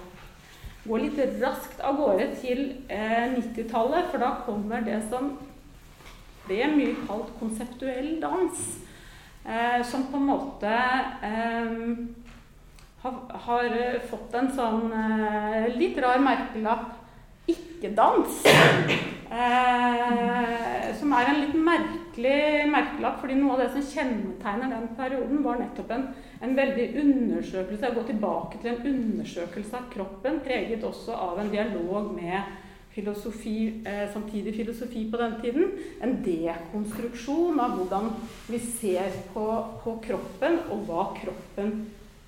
Gå 0.86 0.98
litt 1.02 1.18
raskt 1.42 1.80
av 1.82 1.98
gårde 1.98 2.28
til 2.42 2.60
eh, 2.94 3.32
90-tallet, 3.34 4.12
for 4.12 4.22
da 4.22 4.36
kommer 4.46 4.84
det 4.86 5.00
som 5.10 5.32
ble 6.46 6.68
mye 6.76 6.94
kalt 7.08 7.32
konseptuell 7.40 8.20
dans. 8.22 8.66
Eh, 9.46 9.82
som 9.86 10.06
på 10.12 10.18
en 10.22 10.30
måte 10.30 10.76
eh, 11.26 11.74
har, 13.02 13.18
har, 13.48 13.76
fått 14.10 14.38
en 14.38 14.52
sånn 14.58 14.94
eh, 14.94 15.68
litt 15.78 15.98
rar 16.02 16.22
merkelapp 16.22 17.05
ikke-dans. 17.52 18.46
Eh, 19.36 20.92
som 20.96 21.14
er 21.18 21.30
en 21.30 21.40
litt 21.42 21.56
merkelig 21.60 22.68
merkelapp, 22.72 23.18
fordi 23.20 23.36
noe 23.40 23.56
av 23.56 23.64
det 23.64 23.72
som 23.74 23.88
kjennetegner 23.90 24.70
den 24.72 24.86
perioden, 24.96 25.42
var 25.44 25.58
nettopp 25.60 25.92
en, 25.92 26.06
en 26.46 26.54
veldig 26.56 26.86
undersøkelse, 27.02 27.90
å 27.90 27.98
gå 27.98 28.04
tilbake 28.12 28.62
til 28.62 28.72
en 28.72 28.86
undersøkelse 28.94 29.82
av 29.82 29.90
kroppen, 29.92 30.40
preget 30.46 30.86
også 30.88 31.18
av 31.18 31.42
en 31.42 31.52
dialog 31.52 32.14
med 32.16 32.54
filosofi, 32.96 33.82
eh, 33.84 34.06
samtidig 34.14 34.56
filosofi 34.56 35.04
på 35.12 35.20
den 35.20 35.36
tiden. 35.42 35.76
En 36.06 36.16
dekonstruksjon 36.24 37.60
av 37.60 37.76
hvordan 37.76 38.14
vi 38.48 38.62
ser 38.64 39.12
på, 39.34 39.46
på 39.84 40.00
kroppen, 40.06 40.62
og 40.72 40.88
hva 40.88 41.10
kroppen 41.18 41.76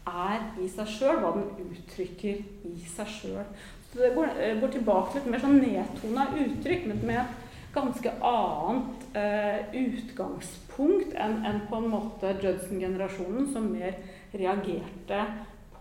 er 0.07 0.43
i 0.59 0.67
seg 0.71 0.91
sjøl, 0.91 1.21
hva 1.21 1.33
den 1.37 1.71
uttrykker 1.71 2.43
i 2.67 2.75
seg 2.87 3.11
sjøl. 3.11 3.47
Det 3.93 4.13
går, 4.15 4.29
eh, 4.39 4.59
går 4.61 4.67
tilbake 4.67 5.11
til 5.11 5.21
et 5.21 5.29
mer 5.31 5.43
sånn 5.43 5.59
nedtona 5.61 6.27
uttrykk, 6.35 6.87
men 6.89 7.03
med 7.07 7.21
et 7.21 7.73
ganske 7.73 8.11
annet 8.25 9.17
eh, 9.17 9.59
utgangspunkt 9.81 11.15
enn 11.15 11.45
en 11.45 11.61
på 11.69 11.79
en 11.79 11.89
måte 11.91 12.33
Judson-generasjonen, 12.41 13.47
som 13.53 13.71
mer 13.71 13.97
reagerte 14.33 15.21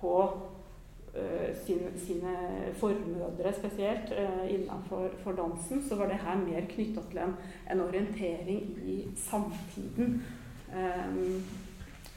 på 0.01 0.15
eh, 1.15 1.53
sine, 1.67 1.93
sine 2.07 2.35
formødre 2.81 3.53
spesielt 3.59 4.13
eh, 4.13 4.43
innenfor 4.55 5.37
dansen. 5.37 5.85
Så 5.89 5.99
var 5.99 6.13
det 6.13 6.23
her 6.25 6.41
mer 6.41 6.69
knytta 6.71 7.05
til 7.11 7.23
en, 7.25 7.37
en, 7.71 7.87
orientering 7.89 8.77
i 8.87 8.99
samtiden. 9.29 10.21
Eh, 10.73 11.23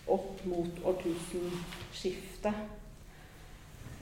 opp 0.10 0.45
mot 0.49 0.86
årtusenskiftet. 0.89 2.79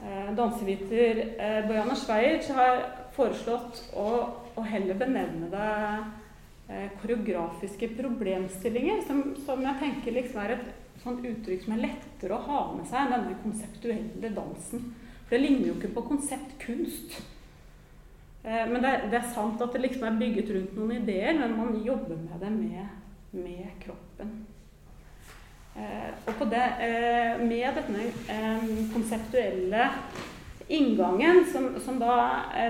Eh, 0.02 0.34
danseviter 0.34 1.34
eh, 1.38 1.66
Bojana 1.66 1.94
Schweiz 1.98 2.46
har 2.54 2.84
foreslått 3.16 3.80
å, 3.98 4.10
å, 4.54 4.62
heller 4.62 4.94
benevne 4.94 5.48
det 5.50 5.70
eh, 6.70 6.92
koreografiske 7.00 7.88
problemstillinger, 7.96 9.00
som, 9.08 9.24
som 9.42 9.64
jeg 9.66 9.80
tenker 9.80 10.14
liksom 10.14 10.44
er 10.44 10.54
et 10.54 10.68
sånt 11.02 11.26
uttrykk 11.26 11.64
som 11.64 11.74
er 11.74 11.82
lettere 11.88 12.36
å 12.36 12.46
ha 12.46 12.60
med 12.76 12.86
seg 12.86 13.00
enn 13.00 13.16
denne 13.16 13.40
konseptuelle 13.42 14.30
dansen. 14.36 14.86
For 15.24 15.34
det 15.34 15.42
ligner 15.42 15.72
jo 15.72 15.74
ikke 15.80 15.90
på 15.96 16.06
konseptkunst. 16.12 17.18
Men 18.48 18.78
det 18.80 18.88
er, 18.88 19.02
det 19.10 19.18
er, 19.18 19.26
sant 19.34 19.60
at 19.60 19.74
det 19.74 19.82
liksom 19.82 20.06
er 20.06 20.16
bygget 20.16 20.52
rundt 20.54 20.76
noen 20.78 20.94
ideer, 21.02 21.34
men 21.36 21.56
man 21.58 21.74
jobber 21.84 22.16
med 22.16 22.38
det 22.40 22.52
med, 22.54 22.94
med 23.34 23.74
kroppen. 23.82 24.30
Eh, 25.78 26.10
og 26.40 26.46
det, 26.50 26.64
eh, 26.82 27.38
med 27.46 27.76
denne 27.78 28.06
eh, 28.34 28.62
konseptuelle 28.92 29.90
inngangen, 30.68 31.44
som, 31.52 31.68
som 31.80 32.00
da 32.00 32.14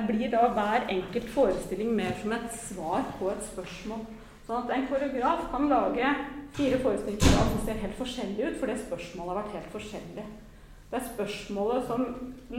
blir 0.06 0.28
da 0.30 0.44
hver 0.54 0.84
enkelt 0.92 1.30
forestilling 1.34 1.94
mer 1.96 2.12
som 2.20 2.34
et 2.36 2.50
svar 2.54 3.06
på 3.18 3.30
et 3.32 3.40
spørsmål. 3.48 4.04
Sånn 4.46 4.60
at 4.62 4.74
en 4.74 4.86
koreograf 4.90 5.48
kan 5.50 5.66
lage 5.70 6.12
fire 6.56 6.78
forestillinger 6.84 7.48
som 7.50 7.64
ser 7.64 7.80
helt 7.82 7.96
forskjellige 7.98 8.52
ut, 8.52 8.60
fordi 8.60 8.76
spørsmålet 8.84 9.32
har 9.32 9.40
vært 9.40 9.56
helt 9.56 9.74
forskjellig. 9.74 10.26
Det 10.88 10.96
er 10.96 11.08
spørsmålet 11.08 11.88
som 11.88 12.04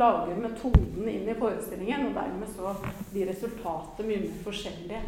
lager 0.01 0.41
metoden 0.43 1.07
inn 1.09 1.29
i 1.29 1.37
forestillingen, 1.39 2.09
og 2.09 2.19
dermed 2.19 2.51
så 2.51 2.73
blir 3.13 3.31
resultatet 3.31 4.05
mye 4.05 4.25
mer 4.25 4.43
forskjellig 4.43 4.99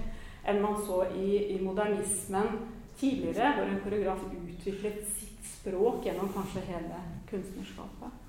enn 0.49 0.63
man 0.63 0.79
så 0.87 1.03
i, 1.13 1.27
i 1.53 1.59
modernismen 1.61 2.55
tidligere, 2.97 3.51
hvor 3.57 3.67
en 3.67 3.83
koreograf 3.83 4.23
utviklet 4.31 5.03
språk 5.43 6.05
gjennom 6.05 6.29
kanskje 6.33 6.65
hele 6.67 7.01
kunstnerskapet. 7.29 8.19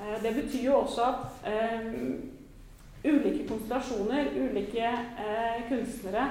Eh, 0.00 0.22
det 0.22 0.34
betyr 0.34 0.64
jo 0.64 0.76
også 0.82 1.08
at 1.08 1.48
eh, 1.48 1.90
ulike 3.04 3.48
konstellasjoner, 3.48 4.26
ulike 4.36 4.84
eh, 4.84 5.68
kunstnere, 5.68 6.30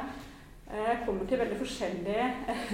eh, 0.71 1.05
kommer 1.05 1.25
til 1.25 1.39
veldig 1.39 1.57
forskjellige 1.57 2.25
eh, 2.47 2.73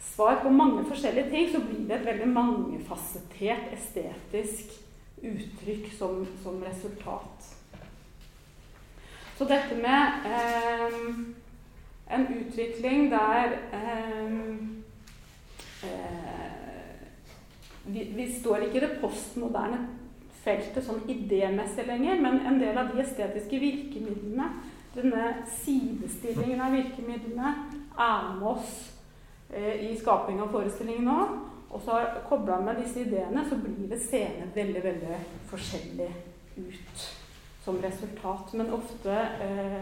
svar 0.00 0.40
på 0.42 0.50
mange 0.50 0.84
forskjellige 0.88 1.30
ting. 1.30 1.50
Så 1.52 1.60
blir 1.60 1.88
det 1.88 2.00
et 2.00 2.06
veldig 2.06 2.28
mangefasettert 2.28 3.72
estetisk 3.76 4.80
uttrykk 5.24 5.92
som, 5.98 6.26
som 6.42 6.62
resultat. 6.62 7.50
Så 9.38 9.44
dette 9.44 9.74
med 9.74 10.26
en 12.06 12.26
utvikling 12.30 13.08
der 13.10 13.56
vi, 17.84 18.04
vi, 18.16 18.28
står 18.32 18.66
ikke 18.66 18.80
i 18.80 18.84
det 18.86 18.94
postmoderne 19.02 19.80
feltet 20.44 20.84
sånn 20.84 21.04
idémessig 21.08 21.86
lenger, 21.88 22.20
men 22.20 22.42
en 22.48 22.60
del 22.60 22.76
av 22.76 22.92
de 22.92 23.00
estetiske 23.04 23.60
virkemidlene, 23.60 24.50
denne 24.94 25.30
sidestillingen 25.62 26.60
av 26.64 26.76
virkemidlene, 26.76 27.54
er 27.94 28.28
med 28.36 28.46
oss 28.52 28.74
eh, 29.50 29.88
i 29.88 29.94
skaping 29.98 30.40
av 30.44 30.52
forestillingen 30.54 31.08
nå. 31.08 31.18
Og 31.74 31.82
så 31.82 31.96
kobla 32.28 32.60
med 32.62 32.78
disse 32.78 33.02
ideene, 33.02 33.42
så 33.48 33.56
blir 33.58 33.88
det 33.90 33.98
seende 34.04 34.52
veldig, 34.54 34.82
veldig 34.84 35.16
forskjellig 35.50 36.10
ut 36.60 37.06
som 37.64 37.80
resultat. 37.82 38.52
Men 38.54 38.70
ofte, 38.76 39.16
eh, 39.42 39.80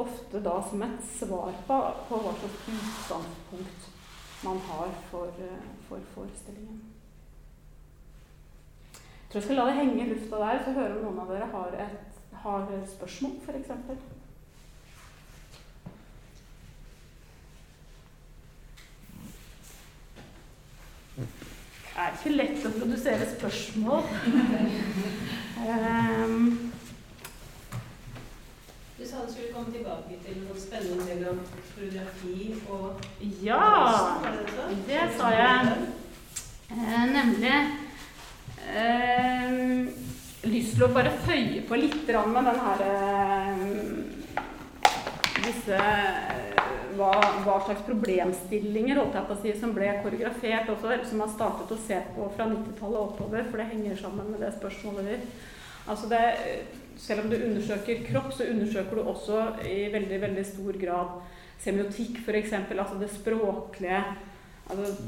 ofte 0.00 0.42
da 0.44 0.58
som 0.68 0.82
et 0.84 1.00
svar 1.14 1.54
på, 1.66 1.80
på 2.10 2.20
hva 2.20 2.34
slags 2.42 2.68
utgangspunkt 2.74 3.89
man 4.42 4.58
har 4.58 4.88
for, 5.10 5.26
eh, 5.26 5.58
for 5.88 5.98
forestillingen. 6.14 6.80
Jeg 8.92 9.32
tror 9.32 9.40
jeg 9.40 9.42
skal 9.42 9.56
la 9.56 9.66
det 9.66 9.74
henge 9.74 10.06
i 10.06 10.08
lufta 10.08 10.36
der, 10.36 10.64
så 10.64 10.72
høre 10.72 10.96
om 10.96 11.04
noen 11.04 11.20
av 11.20 11.28
dere 11.28 11.46
har, 11.52 11.76
et, 11.84 12.22
har 12.32 12.66
spørsmål, 12.94 13.36
f.eks. 13.46 13.68
Det 21.16 22.06
er 22.06 22.16
ikke 22.16 22.36
lett 22.36 22.66
å 22.66 22.72
produsere 22.78 23.30
spørsmål. 23.36 24.02
um, 25.68 26.50
sa 29.06 29.24
du 29.26 29.32
skulle 29.32 29.52
komme 29.54 29.72
tilbake 29.72 30.18
til 30.24 30.42
noe 30.44 30.60
spennende 30.60 31.04
mellom 31.06 31.38
koreografi 31.74 32.54
og 32.68 33.00
Ja, 33.44 33.64
det 34.88 35.06
sa 35.16 35.30
jeg. 35.32 35.70
Eh, 36.70 37.04
nemlig 37.08 37.54
eh, 38.76 39.48
lyst 40.52 40.76
til 40.76 40.84
å 40.84 40.92
bare 40.94 41.14
føye 41.24 41.62
på 41.68 41.78
litt 41.80 41.96
med 42.04 42.50
den 42.50 42.60
her 42.66 42.84
eh, 42.86 43.64
Disse 45.40 45.78
eh, 45.80 46.40
hva, 46.98 47.14
hva 47.44 47.56
slags 47.64 47.86
problemstillinger 47.86 49.00
holdt 49.00 49.16
jeg 49.16 49.28
på 49.30 49.36
å 49.36 49.40
si, 49.40 49.54
som 49.62 49.72
ble 49.76 49.88
koreografert 50.04 50.68
også, 50.74 50.98
som 51.08 51.24
har 51.24 51.32
startet 51.32 51.72
å 51.72 51.80
se 51.86 52.02
på 52.12 52.28
fra 52.36 52.50
90-tallet 52.50 53.00
og 53.00 53.14
oppover, 53.14 53.48
for 53.48 53.62
det 53.62 53.70
henger 53.70 53.96
sammen 54.02 54.28
med 54.34 54.44
det 54.44 54.52
spørsmålet 54.58 55.08
ditt. 55.14 55.48
Altså 55.88 56.10
selv 57.00 57.24
om 57.24 57.30
du 57.32 57.36
undersøker 57.36 58.04
kropp, 58.06 58.32
så 58.36 58.48
undersøker 58.52 58.98
du 58.98 59.08
også 59.08 59.44
i 59.66 59.92
veldig, 59.92 60.20
veldig 60.20 60.46
stor 60.46 60.80
grad 60.80 61.20
semiotikk, 61.60 62.20
f.eks. 62.24 62.52
Altså 62.52 62.98
det 63.00 63.10
språklige 63.12 64.02
altså, 64.70 65.02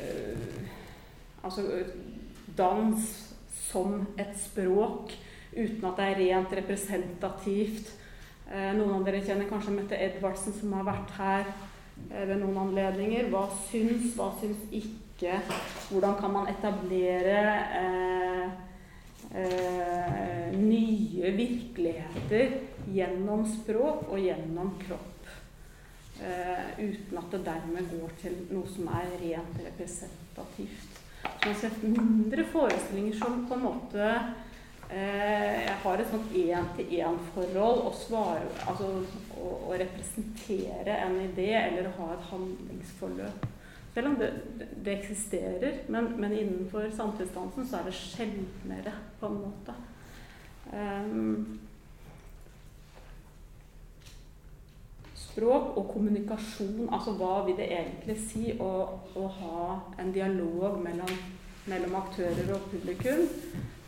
øh, 0.00 0.64
altså 1.44 1.62
dans 2.58 3.12
som 3.52 4.06
et 4.18 4.34
språk 4.38 5.14
uten 5.54 5.84
at 5.86 5.98
det 5.98 6.06
er 6.08 6.18
rent 6.20 6.56
representativt. 6.58 7.92
Eh, 8.50 8.72
noen 8.76 8.98
av 8.98 9.06
dere 9.06 9.22
kjenner 9.24 9.48
kanskje 9.48 9.72
Mette 9.74 9.98
Edvardsen, 9.98 10.54
som 10.58 10.74
har 10.76 10.86
vært 10.88 11.14
her 11.16 11.46
eh, 12.10 12.24
ved 12.28 12.36
noen 12.42 12.58
anledninger. 12.66 13.30
Hva 13.32 13.46
syns, 13.70 14.12
hva 14.18 14.32
syns 14.40 14.66
ikke? 14.74 15.38
Hvordan 15.88 16.18
kan 16.18 16.34
man 16.34 16.50
etablere 16.50 17.38
eh, 17.78 18.73
eh, 19.32 20.52
nye 20.58 21.30
virkeligheter 21.36 22.58
gjennom 22.92 23.46
språk 23.48 24.08
og 24.10 24.20
gjennom 24.20 24.74
kropp? 24.84 25.10
Eh, 26.22 26.66
uten 26.78 27.18
at 27.18 27.30
det 27.32 27.40
dermed 27.46 27.90
går 27.90 28.12
til 28.22 28.36
noe 28.54 28.70
som 28.70 28.86
er 28.94 29.16
rent 29.22 29.56
representativt. 29.64 31.00
Så 31.24 31.48
man 31.48 31.56
sett 31.58 31.82
mindre 31.82 32.44
forestillinger 32.52 33.16
som 33.18 33.46
på 33.48 33.56
en 33.56 33.64
måte 33.64 34.04
eh, 34.92 35.64
Jeg 35.64 35.76
har 35.82 36.00
et 36.00 36.10
sånt 36.12 36.34
én-til-én-forhold 36.36 37.80
svare 37.96 38.44
Altså 38.68 38.90
å, 39.40 39.54
å 39.70 39.78
representere 39.80 40.98
en 41.06 41.16
idé 41.24 41.50
eller 41.62 41.88
å 41.88 41.96
ha 41.98 42.10
et 42.14 42.28
handlingsforløp. 42.30 43.48
Selv 43.94 44.10
om 44.10 44.16
det, 44.18 44.30
det, 44.84 44.96
eksisterer, 44.98 45.76
men, 45.88 46.08
men 46.18 46.32
innenfor 46.32 46.88
samtidsdansen 46.96 47.66
så 47.68 47.78
er 47.78 47.84
det 47.86 47.94
sjeldnere, 47.94 48.94
på 49.20 49.30
en 49.30 49.36
måte. 49.44 49.76
Um, 50.74 51.60
språk 55.34 55.78
og 55.78 55.88
kommunikasjon, 55.92 56.88
altså 56.92 57.14
hva 57.18 57.40
vil 57.46 57.56
det 57.58 57.70
egentlig 57.70 58.16
si 58.22 58.52
å, 58.62 58.70
å 59.18 59.24
ha 59.38 59.62
en 60.02 60.12
dialog 60.14 60.78
mellom, 60.82 61.10
mellom 61.70 61.96
aktører 61.98 62.52
og 62.54 62.68
publikum, 62.70 63.24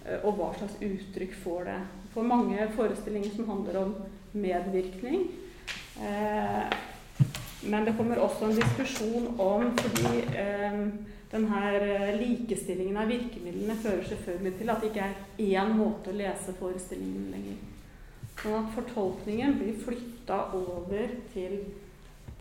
eh, 0.04 0.22
og 0.22 0.38
hva 0.38 0.52
slags 0.56 0.78
uttrykk 0.82 1.36
får 1.44 1.68
det. 1.70 1.78
For 2.14 2.26
mange 2.26 2.66
forestillinger 2.74 3.34
som 3.36 3.50
handler 3.50 3.78
om 3.84 3.94
medvirkning. 4.34 5.28
Eh, 6.02 6.76
men 7.70 7.84
det 7.86 7.94
kommer 7.98 8.20
også 8.22 8.48
en 8.48 8.58
diskusjon 8.58 9.28
om 9.42 9.70
fordi 9.78 10.22
eh, 10.38 10.80
denne 11.32 11.62
likestillingen 12.20 12.98
av 13.00 13.10
virkemidlene 13.10 13.76
fører 13.82 14.04
selvfølgelig 14.10 14.52
til 14.58 14.70
at 14.72 14.82
det 14.82 14.90
ikke 14.92 15.08
er 15.08 15.56
én 15.62 15.72
måte 15.78 16.12
å 16.12 16.16
lese 16.16 16.54
forestillingen 16.60 17.32
lenger. 17.34 17.58
Sånn 18.36 18.58
at 18.60 18.72
fortolkningen 18.76 19.56
blir 19.58 19.78
flytta 19.80 20.38
over 20.56 21.14
til, 21.32 21.58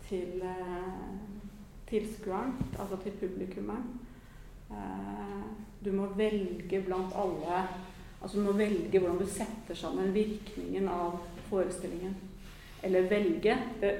til 0.08 0.44
eh, 0.44 1.02
tilskueren, 1.90 2.54
altså 2.78 3.00
til 3.02 3.16
publikummeren. 3.20 3.88
Eh, 4.70 5.42
du 5.84 5.92
må 5.94 6.08
velge 6.18 6.82
blant 6.86 7.14
alle 7.14 7.66
Altså 8.16 8.40
du 8.40 8.46
må 8.46 8.52
velge 8.56 8.98
hvordan 8.98 9.18
du 9.20 9.28
setter 9.28 9.76
sammen 9.76 10.14
virkningen 10.14 10.88
av 10.88 11.18
forestillingen. 11.50 12.14
Eller 12.82 13.10
velge. 13.10 13.54
Det, 13.80 13.90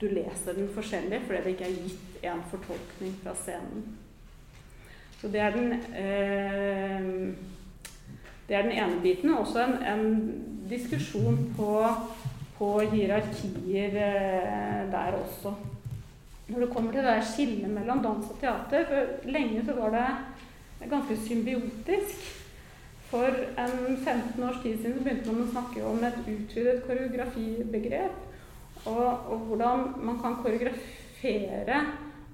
du 0.00 0.08
leser 0.12 0.56
den 0.56 0.68
forskjellig 0.74 1.22
fordi 1.26 1.42
det 1.44 1.54
ikke 1.54 1.68
er 1.68 1.78
gitt 1.82 2.24
en 2.26 2.42
fortolkning 2.50 3.14
fra 3.22 3.34
scenen. 3.38 3.84
Så 5.20 5.30
det 5.32 5.40
er 5.40 5.54
den 5.56 5.72
eh, 5.96 7.06
det 8.48 8.56
er 8.56 8.62
den 8.62 8.72
ene 8.72 9.00
biten. 9.02 9.34
Også 9.34 9.62
en, 9.64 9.78
en 9.82 10.34
diskusjon 10.70 11.38
på, 11.56 11.70
på 12.58 12.68
hierarkier 12.92 13.96
eh, 13.96 14.82
der 14.92 15.18
også. 15.18 15.54
Når 16.48 16.60
det 16.60 16.70
kommer 16.70 16.92
til 16.92 17.02
det 17.02 17.16
skillet 17.26 17.70
mellom 17.70 18.02
dans 18.02 18.30
og 18.30 18.38
teater 18.40 18.84
for 18.86 19.30
Lenge 19.30 19.64
så 19.66 19.74
var 19.74 19.90
det 19.96 20.90
ganske 20.90 21.16
symbiotisk. 21.26 22.28
For 23.10 23.26
en 23.58 23.96
15 24.04 24.44
års 24.44 24.62
tid 24.62 24.78
siden 24.78 25.02
begynte 25.02 25.32
man 25.32 25.46
å 25.46 25.50
snakke 25.50 25.82
om 25.86 26.04
et 26.06 26.22
utvidet 26.26 26.84
koreografibegrep. 26.86 28.22
Og, 28.86 29.06
og 29.32 29.46
hvordan 29.48 29.88
man 30.06 30.20
kan 30.22 30.38
koreografere 30.42 31.80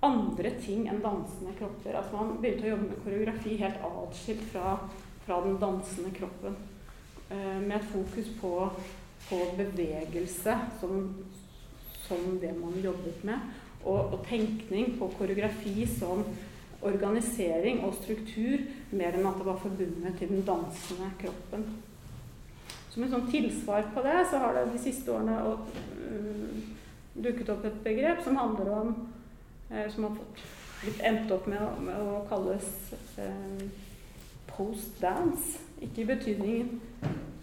andre 0.03 0.51
ting 0.63 0.89
enn 0.91 1.03
dansende 1.03 1.55
kropper. 1.59 1.97
Altså 1.99 2.19
Man 2.19 2.39
begynte 2.43 2.67
å 2.67 2.73
jobbe 2.75 2.89
med 2.91 3.03
koreografi 3.05 3.57
helt 3.61 3.85
atskilt 3.87 4.45
fra, 4.51 4.77
fra 5.27 5.41
den 5.45 5.59
dansende 5.63 6.11
kroppen. 6.17 6.57
Eh, 7.31 7.59
med 7.63 7.77
et 7.79 7.91
fokus 7.93 8.31
på, 8.41 8.55
på 9.29 9.39
bevegelse 9.61 10.57
som, 10.81 11.07
som, 12.07 12.25
det 12.43 12.55
man 12.59 12.75
jobbet 12.83 13.23
med. 13.29 13.53
Og, 13.85 14.17
og 14.17 14.27
tenkning 14.29 14.97
på 14.99 15.11
koreografi 15.19 15.87
som 15.91 16.27
organisering 16.83 17.85
og 17.87 17.95
struktur 17.95 18.63
mer 18.91 19.15
enn 19.15 19.27
at 19.31 19.39
det 19.39 19.47
var 19.47 19.63
forbundet 19.63 20.19
til 20.19 20.35
den 20.35 20.43
dansende 20.47 21.13
kroppen. 21.23 21.67
Som 22.93 23.07
en 23.07 23.13
sånn 23.15 23.31
tilsvar 23.33 23.87
på 23.95 24.03
det, 24.05 24.19
så 24.29 24.41
har 24.43 24.53
det 24.53 24.67
de 24.69 24.81
siste 24.83 25.13
årene 25.15 25.39
um, 25.49 26.59
dukket 27.15 27.49
opp 27.55 27.65
et 27.65 27.79
begrep 27.85 28.21
som 28.25 28.37
handler 28.37 28.69
om 28.73 28.91
eh, 29.71 29.87
Som 29.95 30.05
har 30.11 30.19
blitt 30.83 31.01
endt 31.01 31.33
opp 31.33 31.47
med, 31.49 31.63
med 31.87 31.97
å 32.03 32.21
kalles 32.29 32.69
eh, 33.23 33.65
post-dance. 34.51 35.63
Ikke 35.81 36.03
i 36.03 36.09
betydningen 36.11 36.81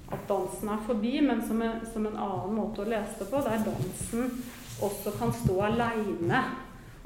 at 0.09 0.25
dansen 0.29 0.69
er 0.73 0.85
forbi, 0.85 1.15
men 1.25 1.41
som 1.47 1.61
en, 1.65 1.81
som 1.93 2.05
en 2.05 2.17
annen 2.17 2.57
måte 2.57 2.83
å 2.83 2.89
lese 2.89 3.17
det 3.21 3.29
på, 3.31 3.41
der 3.45 3.63
dansen 3.65 4.41
også 4.85 5.13
kan 5.17 5.33
stå 5.33 5.55
aleine. 5.69 6.43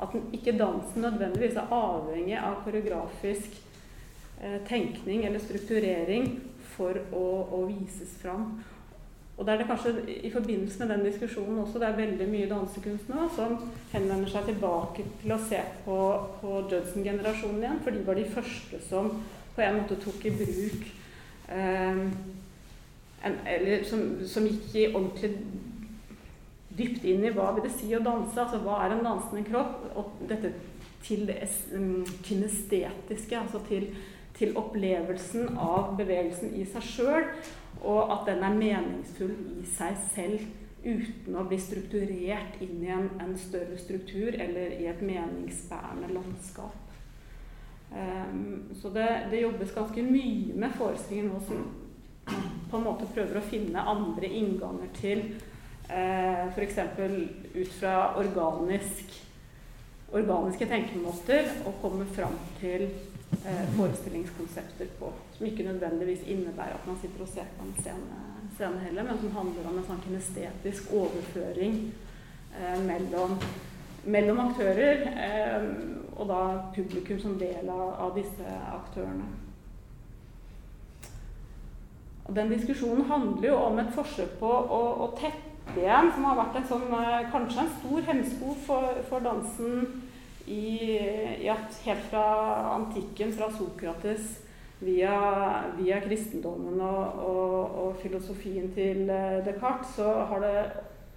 At 0.02 0.12
den, 0.12 0.26
ikke 0.36 0.58
dansen 0.58 1.06
nødvendigvis 1.06 1.60
er 1.62 1.72
avhengig 1.72 2.40
av 2.42 2.64
koreografisk 2.66 3.56
eh, 4.42 4.60
tenkning 4.68 5.24
eller 5.30 5.40
strukturering 5.40 6.34
for 6.76 6.98
å, 7.14 7.26
å, 7.54 7.60
vises 7.70 8.16
fram. 8.22 8.48
Og 9.34 9.46
det 9.46 9.54
er 9.54 9.62
det 9.64 9.68
kanskje 9.70 9.94
i 10.14 10.30
forbindelse 10.34 10.84
med 10.84 10.92
den 10.94 11.06
diskusjonen 11.08 11.64
også 11.64 11.80
det 11.82 11.88
er 11.88 11.98
veldig 11.98 12.28
mye 12.30 12.50
dansekunst 12.52 13.08
nå 13.10 13.26
som 13.34 13.56
henvender 13.94 14.30
seg 14.30 14.52
tilbake 14.52 15.08
til 15.24 15.34
å 15.34 15.40
se 15.42 15.62
på, 15.88 15.98
på 16.42 16.60
Judson-generasjonen 16.70 17.64
igjen, 17.64 17.82
for 17.82 17.96
de 17.96 18.06
var 18.06 18.20
de 18.20 18.28
første 18.36 18.82
som 18.86 19.10
på 19.56 19.66
en 19.66 19.80
måte 19.80 19.98
tok 20.02 20.28
i 20.30 20.36
bruk 20.38 20.86
eh, 21.50 22.04
en, 23.24 23.38
Eller 23.48 23.86
som, 23.90 24.04
som 24.28 24.46
gikk 24.46 24.76
i 24.76 24.90
ordentlig 24.92 25.34
dypt 26.78 27.06
inn 27.06 27.26
i 27.26 27.34
hva 27.34 27.52
vil 27.56 27.66
det 27.66 27.74
si 27.76 27.90
å 27.96 28.02
danse. 28.04 28.38
altså 28.40 28.62
Hva 28.64 28.84
er 28.84 28.96
en 28.96 29.06
dansende 29.06 29.46
kropp? 29.48 29.82
Og 29.98 30.24
dette 30.30 30.54
til 31.04 31.28
det 31.28 31.50
kinestetiske, 32.24 33.40
altså 33.40 33.60
til, 33.68 33.90
til 34.38 34.56
opplevelsen 34.58 35.58
av 35.62 35.94
bevegelsen 36.00 36.56
i 36.58 36.66
seg 36.70 36.88
sjøl. 36.88 37.30
Og 37.84 38.14
at 38.14 38.28
den 38.30 38.44
er 38.46 38.58
meningsfull 38.58 39.34
i 39.60 39.66
seg 39.76 39.98
selv 40.14 40.44
uten 40.84 41.36
å 41.40 41.46
bli 41.48 41.58
strukturert 41.62 42.60
inn 42.64 42.82
i 42.84 42.92
en, 42.92 43.10
en 43.24 43.36
større 43.40 43.78
struktur 43.80 44.36
eller 44.36 44.76
i 44.76 44.88
et 44.92 45.04
meningsbærende 45.04 46.12
landskap. 46.12 46.76
Um, 47.94 48.74
så 48.82 48.90
det, 48.90 49.08
det, 49.32 49.44
jobbes 49.44 49.74
ganske 49.76 50.04
mye 50.04 50.56
med 50.58 50.76
forestillinger 50.80 51.30
nå 51.30 51.42
som 51.46 51.66
på 52.72 52.80
en 52.80 52.86
måte 52.88 53.08
prøver 53.14 53.38
å 53.38 53.46
finne 53.46 53.84
andre 53.86 54.30
innganger 54.34 54.90
til 54.98 55.22
uh, 55.92 56.50
f.eks. 56.50 56.80
ut 57.54 57.76
fra 57.78 57.96
organisk, 58.20 59.14
organiske 60.14 60.68
tenkemåter 60.72 61.52
og 61.68 61.78
komme 61.84 62.08
fram 62.16 62.36
til 62.60 62.90
eh, 63.46 63.76
forestillingskonsepter 63.78 64.86
på. 65.00 65.12
Som 65.38 65.48
ikke 65.48 65.64
nødvendigvis 65.64 66.28
innebærer 66.28 66.74
at 66.74 66.88
man 66.88 66.98
sitter 67.02 67.22
og 67.22 67.28
ser 67.28 67.52
på 67.58 67.68
en 67.68 67.76
scene, 67.82 68.24
scene 68.56 68.80
heller, 68.80 69.04
men 69.04 69.20
som 69.20 69.36
handler 69.38 69.70
om 69.70 69.78
en 69.78 69.88
sånn 69.88 70.04
kinestetisk 70.06 70.92
overføring 70.94 71.80
eh, 72.58 72.80
mellom, 72.88 73.38
mellom, 74.06 74.44
aktører, 74.48 75.08
eh, 75.14 75.70
og 76.14 76.28
da 76.30 76.42
publikum 76.76 77.20
som 77.20 77.40
del 77.40 77.70
av, 77.70 77.88
av 78.08 78.14
disse 78.18 78.60
aktørene. 78.74 79.32
Og 82.24 82.36
den 82.36 82.54
diskusjonen 82.54 83.10
handler 83.10 83.50
jo 83.50 83.56
om 83.60 83.80
et 83.82 83.92
forsøk 83.96 84.38
på 84.40 84.48
å, 84.48 84.84
å 85.04 85.10
tette 85.20 85.76
igjen, 85.76 86.12
som 86.14 86.28
har 86.30 86.40
vært 86.40 86.60
en 86.60 86.70
sånn, 86.70 86.90
eh, 86.96 87.30
kanskje 87.34 87.66
en 87.66 87.76
stor 87.80 88.10
hemsko 88.12 88.56
for, 88.68 89.04
for 89.10 89.26
dansen 89.26 90.04
i, 90.46 90.98
i, 91.40 91.50
at 91.52 91.78
helt 91.86 92.10
fra 92.10 92.24
antikken, 92.74 93.32
fra 93.36 93.50
Sokrates 93.54 94.40
via, 94.84 95.16
via 95.78 96.02
kristendommen 96.04 96.82
og, 96.84 97.22
og, 97.24 97.78
og, 97.84 97.96
filosofien 98.02 98.72
til 98.76 99.08
eh, 99.10 99.40
Descartes, 99.46 99.96
så 99.96 100.10
har 100.32 100.44
det 100.44 100.58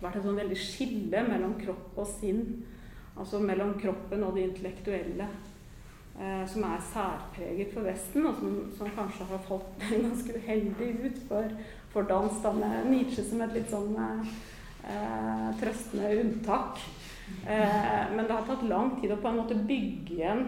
vært 0.03 0.20
et 0.20 0.27
sånn 0.29 0.39
veldig 0.39 0.59
skille 0.61 1.24
mellom 1.27 1.57
kropp 1.59 1.99
og 1.99 2.09
sinn. 2.18 2.45
Altså 3.16 3.41
mellom 3.41 3.74
kroppen 3.81 4.22
og 4.27 4.37
det 4.37 4.45
intellektuelle 4.51 5.27
eh, 6.20 6.45
som 6.53 6.66
er 6.68 6.85
særpreget 6.93 7.72
for 7.74 7.89
Vesten, 7.89 8.29
og 8.29 8.39
som, 8.39 8.59
som, 8.79 8.93
kanskje 8.95 9.27
har 9.31 9.43
fått 9.49 9.87
ganske 10.07 10.37
uheldig 10.37 10.91
ut 11.07 11.22
for, 11.31 11.57
for 11.95 12.07
dans, 12.11 12.43
da 12.45 12.53
med 12.55 12.91
Nietzsche 12.93 13.24
som 13.27 13.43
et 13.43 13.57
litt 13.57 13.72
sånn 13.72 13.97
eh, 13.97 15.51
trøstende 15.59 16.12
unntak. 16.20 16.85
Eh, 17.47 18.16
men 18.16 18.27
det 18.27 18.33
har 18.33 18.47
tatt 18.47 18.64
lang 18.68 18.97
tid 19.01 19.12
å 19.14 19.20
på 19.22 19.31
en 19.31 19.41
måte 19.41 19.59
bygge 19.68 20.14
igjen 20.16 20.43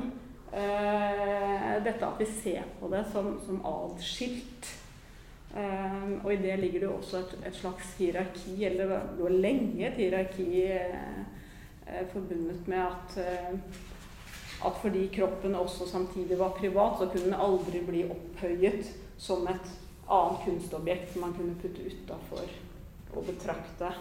eh, 0.52 1.74
dette 1.84 2.06
at 2.06 2.20
vi 2.20 2.26
ser 2.30 2.66
på 2.80 2.90
det 2.92 3.04
som, 3.12 3.34
som 3.46 3.60
adskilt. 3.66 4.72
Eh, 5.54 6.08
og 6.22 6.32
i 6.34 6.40
det 6.42 6.56
ligger 6.60 6.86
det 6.86 6.90
også 6.92 7.22
et, 7.22 7.36
et 7.50 7.58
slags 7.58 7.94
hierarki, 7.98 8.56
eller 8.66 8.94
det 9.16 9.22
var 9.22 9.38
lenge 9.46 9.86
et 9.88 10.00
hierarki 10.02 10.48
forbundet 12.12 12.66
med 12.68 12.82
at 12.84 13.14
at 14.58 14.78
fordi 14.82 15.04
kroppen 15.14 15.54
også 15.54 15.86
samtidig 15.86 16.38
var 16.38 16.56
privat, 16.58 16.98
så 16.98 17.06
kunne 17.06 17.24
den 17.24 17.34
aldri 17.38 17.80
bli 17.86 18.00
opphøyet 18.10 18.88
som 19.16 19.46
et 19.46 19.68
annet 20.10 20.40
kunstobjekt 20.44 21.12
som 21.12 21.22
man 21.22 21.34
kunne 21.36 21.54
putte 21.62 21.84
utafor 21.86 22.48
og 23.14 23.24
betrakte 23.28 23.92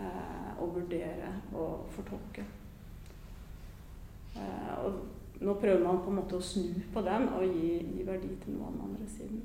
eh, 0.00 0.50
og 0.62 0.74
vurdere 0.74 1.30
og 1.52 1.86
fortolke. 1.94 2.44
Eh, 4.36 4.84
og 4.84 4.92
nå 5.40 5.54
prøver 5.54 5.84
man 5.84 6.02
på 6.04 6.10
en 6.10 6.16
måte 6.20 6.36
å 6.36 6.40
snu 6.44 6.74
på 6.94 7.00
den 7.06 7.28
og 7.36 7.42
gi, 7.48 7.70
gi 7.96 8.06
verdi 8.06 8.34
til 8.44 8.52
noe 8.58 8.66
av 8.66 8.72
den 8.76 8.84
andre 8.90 9.08
siden. 9.08 9.40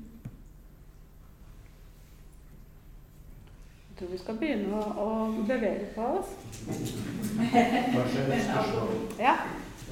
Jeg 3.88 3.98
tror 3.98 4.10
vi 4.12 4.18
skal 4.20 4.36
begynne 4.36 4.76
å, 4.76 4.80
å 5.00 5.06
bevege 5.48 5.86
på 5.94 6.02
oss. 6.18 6.34
Kanskje 6.66 8.26
et 8.26 8.42
spørsmål. 8.44 8.90
Ja. 9.18 9.34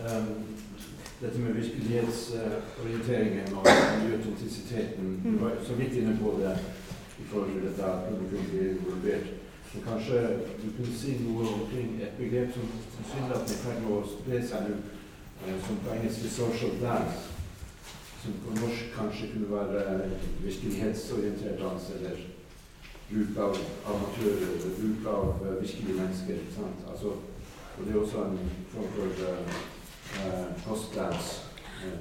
Um, 0.05 0.27
dette 1.23 1.39
med 1.41 1.55
virkelighetsorienteringen 1.57 3.55
og 3.57 3.65
autentisiteten. 3.71 5.21
Du 5.25 5.29
Mm. 5.31 5.41
var 5.41 5.51
så 5.65 5.75
vidt 5.75 5.93
inne 5.93 6.19
på 6.21 6.35
det 6.41 6.53
i 7.19 7.25
forhold 7.31 7.53
til 7.53 7.62
dette 7.69 7.85
at 7.85 8.09
publikum 8.11 8.45
blir 8.51 8.71
involvert. 8.75 9.27
Men 9.75 9.83
kanskje 9.89 10.20
du 10.62 10.68
kunne 10.77 10.97
si 10.97 11.16
noe 11.20 11.47
omkring 11.53 11.97
et 12.03 12.18
begrep 12.18 12.53
som 12.55 12.68
tilsynelatende 12.97 13.55
er 13.55 13.59
i 13.59 13.62
ferd 13.64 13.81
med 13.83 13.95
å 13.97 14.03
spre 14.07 14.43
seg 14.51 14.68
nå, 14.68 14.77
eh, 15.47 15.57
som 15.66 15.81
på 15.83 15.95
engelsk 15.97 16.25
er 16.25 16.35
'social 16.37 16.77
dance', 16.83 17.25
som 18.22 18.33
på 18.45 18.55
norsk 18.61 18.95
kanskje 18.99 19.31
kunne 19.33 19.51
være 19.51 20.11
virkelighetsorientert 20.47 21.59
dans, 21.61 21.91
eller 21.97 22.16
bruk 23.11 23.39
av 23.39 23.59
amatører, 23.93 24.47
eller 24.55 24.77
bruk 24.79 25.07
av 25.07 25.25
uh, 25.43 25.62
virkelige 25.62 25.99
mennesker. 26.01 26.35
ikke 26.35 26.55
sant? 26.55 26.87
Altså, 26.91 27.09
og 27.77 27.81
det 27.87 27.95
er 27.95 28.01
også 28.01 28.22
en 28.25 28.39
form 28.72 28.89
for 28.97 29.09
uh, 29.29 30.47
postdance. 30.66 31.45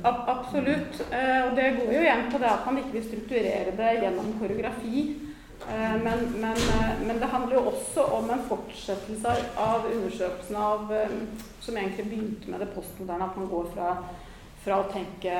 Absolutt. 0.03 1.01
Eh, 1.11 1.41
og 1.45 1.55
det 1.57 1.75
går 1.77 1.93
jo 1.93 2.01
igjen 2.05 2.25
på 2.31 2.39
det 2.41 2.49
at 2.49 2.65
man 2.65 2.77
ikke 2.79 2.95
vil 2.97 3.05
strukturere 3.09 3.75
det 3.77 3.91
gjennom 4.01 4.33
koreografi. 4.39 5.03
Eh, 5.69 6.03
men, 6.03 6.41
men, 6.41 6.57
eh, 6.57 7.07
men, 7.07 7.19
det 7.19 7.29
handler 7.31 7.55
jo 7.55 7.67
også 7.71 8.03
om 8.17 8.29
en 8.29 8.45
fortsettelse 8.47 9.35
av 9.57 9.85
undersøkelsen 9.87 10.55
av 10.59 10.91
eh, 10.91 11.13
Som 11.63 11.77
egentlig 11.77 12.09
begynte 12.09 12.51
med 12.51 12.59
det 12.59 12.73
postmoderne, 12.75 13.29
at 13.29 13.37
man 13.39 13.47
går 13.47 13.69
fra, 13.75 13.91
fra 14.65 14.79
å 14.81 14.89
tenke 14.91 15.35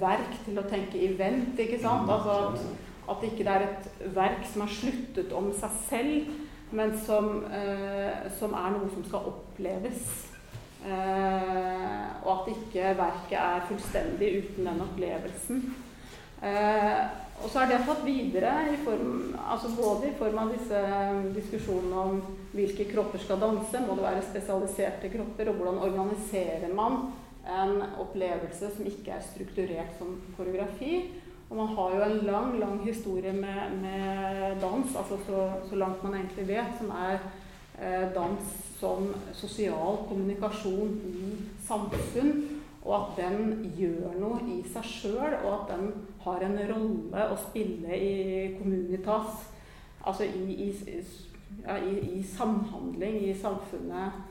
verk 0.00 0.32
til 0.44 0.58
å 0.58 0.66
tenke 0.66 0.98
event. 1.06 1.54
ikke 1.54 1.78
sant? 1.82 2.10
Altså 2.10 2.34
at, 2.48 2.64
at 3.14 3.28
ikke 3.28 3.46
det 3.46 3.52
er 3.52 3.66
et 3.68 3.86
verk 4.16 4.42
som 4.50 4.64
har 4.64 4.74
sluttet 4.74 5.36
om 5.38 5.52
seg 5.54 5.78
selv, 5.86 6.32
men 6.72 6.98
som, 7.06 7.44
eh, 7.54 8.26
som 8.38 8.58
er 8.58 8.74
noe 8.74 8.90
som 8.90 9.06
skal 9.06 9.30
oppleves. 9.30 10.10
Eh, 10.82 12.06
og 12.24 12.32
at 12.34 12.52
ikke 12.56 12.94
verket 12.98 13.38
er 13.38 13.66
fullstendig 13.68 14.32
uten 14.42 14.66
den 14.66 14.82
opplevelsen. 14.88 15.62
Eh, 16.42 17.02
og 17.42 17.50
så 17.50 17.62
er 17.62 17.72
det 17.72 17.80
tatt 17.86 18.04
videre, 18.06 18.52
i 18.70 18.76
form, 18.84 19.34
altså 19.40 19.72
både 19.74 20.10
i 20.10 20.14
form 20.18 20.38
av 20.38 20.52
disse 20.54 20.82
diskusjonene 21.34 22.04
om 22.06 22.20
hvilke 22.52 22.86
kropper 22.92 23.22
skal 23.22 23.40
danse, 23.42 23.82
må 23.82 23.96
det 23.98 24.06
være 24.06 24.24
spesialiserte 24.28 25.10
kropper, 25.12 25.50
og 25.50 25.58
hvordan 25.58 25.82
organiserer 25.88 26.70
man 26.76 27.10
en 27.42 27.82
opplevelse 27.98 28.70
som 28.76 28.86
ikke 28.86 29.16
er 29.16 29.26
strukturert 29.26 29.98
som 29.98 30.14
koreografi. 30.36 31.02
Og 31.50 31.56
man 31.58 31.72
har 31.76 31.94
jo 31.96 32.02
en 32.02 32.20
lang, 32.26 32.58
lang 32.60 32.78
historie 32.86 33.32
med, 33.32 33.74
med 33.82 34.60
dans, 34.60 34.96
altså 34.96 35.18
så, 35.26 35.50
så, 35.68 35.76
langt 35.76 36.04
man 36.04 36.14
egentlig 36.14 36.48
vet, 36.48 36.78
som 36.78 36.90
er 36.96 37.18
eh, 37.80 38.06
dans 38.14 38.54
som 38.78 39.10
sosial 39.32 39.98
kommunikasjon 40.08 40.94
i 41.10 41.32
samfunn. 41.66 42.32
Og 42.82 42.94
at 42.96 43.20
den 43.20 43.68
gjør 43.78 44.16
noe 44.18 44.40
i 44.48 44.62
seg 44.72 44.86
sjøl, 44.88 45.36
og 45.44 45.52
at 45.52 45.74
den 45.74 45.92
har 46.24 46.44
en 46.46 46.58
rolle 46.70 47.26
å 47.30 47.38
spille 47.48 47.96
i 47.96 48.12
communitas. 48.58 49.48
Altså 50.02 50.26
i, 50.26 50.68
i, 50.68 51.00
ja, 51.62 51.78
i, 51.78 51.96
i 52.18 52.22
samhandling 52.26 53.20
i 53.28 53.34
samfunnet. 53.38 54.22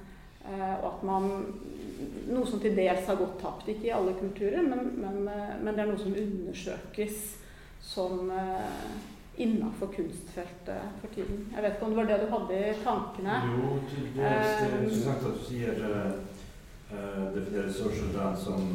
Eh, 0.45 0.73
og 0.81 0.87
at 0.95 1.05
man 1.05 1.29
Noe 2.31 2.47
som 2.49 2.57
til 2.57 2.73
dels 2.73 3.05
har 3.05 3.17
gått 3.19 3.35
tapt, 3.37 3.67
ikke 3.69 3.85
i 3.85 3.93
alle 3.93 4.15
kulturer, 4.17 4.63
men, 4.65 4.87
men, 4.97 5.19
men 5.61 5.75
det 5.75 5.83
er 5.83 5.89
noe 5.91 6.01
som 6.01 6.15
undersøkes 6.17 7.19
som 7.85 8.31
eh, 8.33 8.95
innafor 9.37 9.91
kunstfeltet 9.95 10.81
for 11.01 11.13
tiden. 11.15 11.45
Jeg 11.55 11.63
vet 11.63 11.75
ikke 11.75 11.85
om 11.85 11.93
det 11.93 11.97
var 11.97 12.09
det 12.09 12.19
du 12.21 12.31
hadde 12.31 12.57
i 12.57 12.73
tankene? 12.83 13.37
Jo. 13.51 13.77
Det 14.15 14.25
er 14.31 14.75
interessant 14.79 15.27
at 15.29 15.37
du 15.37 15.45
sier 15.45 15.83
uh, 15.85 17.23
definerer 17.35 17.71
social 17.73 18.11
dance 18.15 18.43
som 18.45 18.67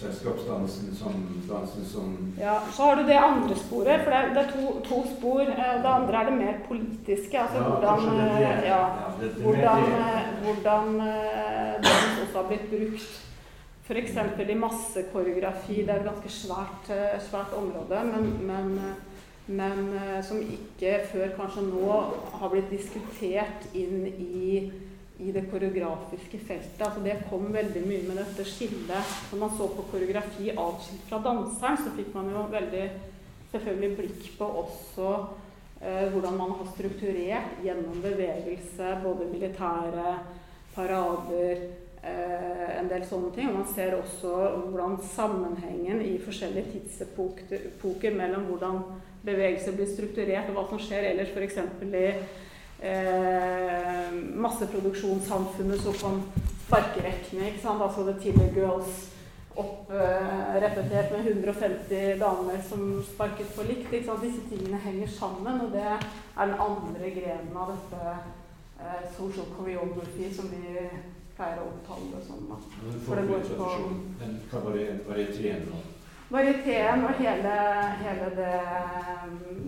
selskapsdansen, 0.00 0.94
som 0.94 1.12
dansen 1.48 1.84
som 1.84 2.34
Ja, 2.40 2.60
så 2.72 2.82
har 2.82 2.96
du 2.96 3.02
det 3.02 3.18
andre 3.18 3.56
sporet, 3.56 4.00
for 4.04 4.10
det 4.10 4.18
er, 4.18 4.34
det 4.34 4.42
er 4.42 4.50
to, 4.52 4.80
to, 4.84 5.02
spor. 5.16 5.40
Det 5.84 5.92
andre 5.92 6.20
er 6.20 6.30
det 6.30 6.38
mer 6.38 6.58
politiske. 6.68 7.40
Altså 7.40 7.56
ja, 7.56 7.68
hvordan, 7.68 7.98
det 8.08 8.30
det. 8.30 8.40
ja, 8.40 8.56
Ja, 8.68 9.08
det, 9.20 9.34
det 9.34 9.42
hvordan, 9.42 9.82
hvordan 10.44 10.98
dans 11.86 12.20
også 12.22 12.42
har 12.42 12.48
blitt 12.48 12.70
brukt. 12.70 13.22
F.eks. 13.86 14.16
i 14.50 14.54
massekoreografi. 14.54 15.74
Det 15.74 15.90
er 15.90 16.00
et 16.00 16.10
ganske 16.10 16.28
svært, 16.28 16.90
svært 17.30 17.52
område, 17.56 18.00
men, 18.04 18.46
men, 18.46 18.80
men 19.46 19.98
som 20.22 20.42
ikke 20.42 20.98
før 21.12 21.28
kanskje 21.38 21.68
nå 21.70 22.02
har 22.40 22.50
blitt 22.50 22.70
diskutert 22.70 23.70
inn 23.74 24.02
i 24.18 24.72
i 25.18 25.32
det 25.32 25.46
koreografiske 25.50 26.38
feltet. 26.38 26.82
Altså 26.82 27.00
det 27.04 27.22
kom 27.30 27.48
veldig 27.52 27.82
mye 27.86 28.04
med 28.08 28.18
dette 28.20 28.44
skillet. 28.44 29.14
Når 29.30 29.40
man 29.40 29.54
så 29.56 29.68
på 29.72 29.86
koreografi 29.90 30.50
atskilt 30.52 31.06
fra 31.08 31.22
danseren, 31.24 31.80
så 31.80 31.94
fikk 31.96 32.12
man 32.14 32.28
jo 32.34 32.44
veldig 32.52 32.84
selvfølgelig 33.54 33.96
blikk 33.96 34.28
på 34.36 34.50
også 34.62 35.08
eh, 35.80 36.06
hvordan 36.12 36.36
man 36.36 36.54
har 36.58 36.70
strukturert 36.74 37.64
gjennom 37.64 38.04
bevegelse, 38.04 38.92
både 39.04 39.30
militære 39.32 40.14
parader, 40.76 41.64
eh, 42.04 42.70
en 42.76 42.92
del 42.92 43.08
sånne 43.08 43.32
ting. 43.32 43.48
Og 43.48 43.62
man 43.62 43.70
ser 43.72 43.96
også 43.96 44.36
hvordan 44.68 44.98
sammenhengen 45.16 46.04
i 46.04 46.18
forskjellige 46.20 46.74
tidsepoker 46.76 48.18
mellom 48.20 48.50
hvordan 48.50 48.82
bevegelse 49.24 49.72
blir 49.72 49.88
strukturert, 49.90 50.50
og 50.50 50.58
hva 50.58 50.68
som 50.68 50.82
skjer 50.82 51.08
ellers, 51.08 51.32
f.eks. 51.32 51.56
i 51.82 52.10
eh, 52.80 54.12
masseproduksjonssamfunnet 54.46 55.82
så 55.82 55.92
kom 56.00 56.22
sparkerekkene. 56.66 57.50
ikke 57.50 57.62
sant? 57.62 57.82
Altså 57.82 58.06
The 58.06 58.16
Tiller 58.20 58.52
Girls 58.54 59.12
opp 59.56 59.90
eh, 59.90 60.54
repetert 60.60 61.12
med 61.12 61.26
150 61.26 62.18
damer 62.20 62.62
som 62.68 62.86
sparket 63.14 63.52
for 63.56 63.68
likt. 63.68 63.90
Disse 63.90 64.44
tingene 64.50 64.80
henger 64.84 65.08
sammen, 65.08 65.60
og 65.60 65.72
det 65.72 65.84
er 65.84 66.08
den 66.36 66.56
andre 66.68 67.12
grenen 67.18 67.56
av 67.56 67.74
dette 67.74 68.14
eh, 68.80 69.04
social 69.16 69.48
choreography 69.56 70.32
som 70.36 70.50
vi 70.52 70.88
pleier 71.36 71.60
å 71.60 71.68
omtale 71.72 72.12
det 72.14 72.24
som. 72.28 72.48
da. 72.50 72.60
For 73.08 73.20
det 73.20 73.28
går 73.28 73.40
på 73.56 73.70
Den 74.20 74.40
og 75.72 75.95
Varieteen 76.30 77.04
og 77.04 77.14
hele, 77.14 77.52
hele 78.02 78.30
det, 78.36 78.60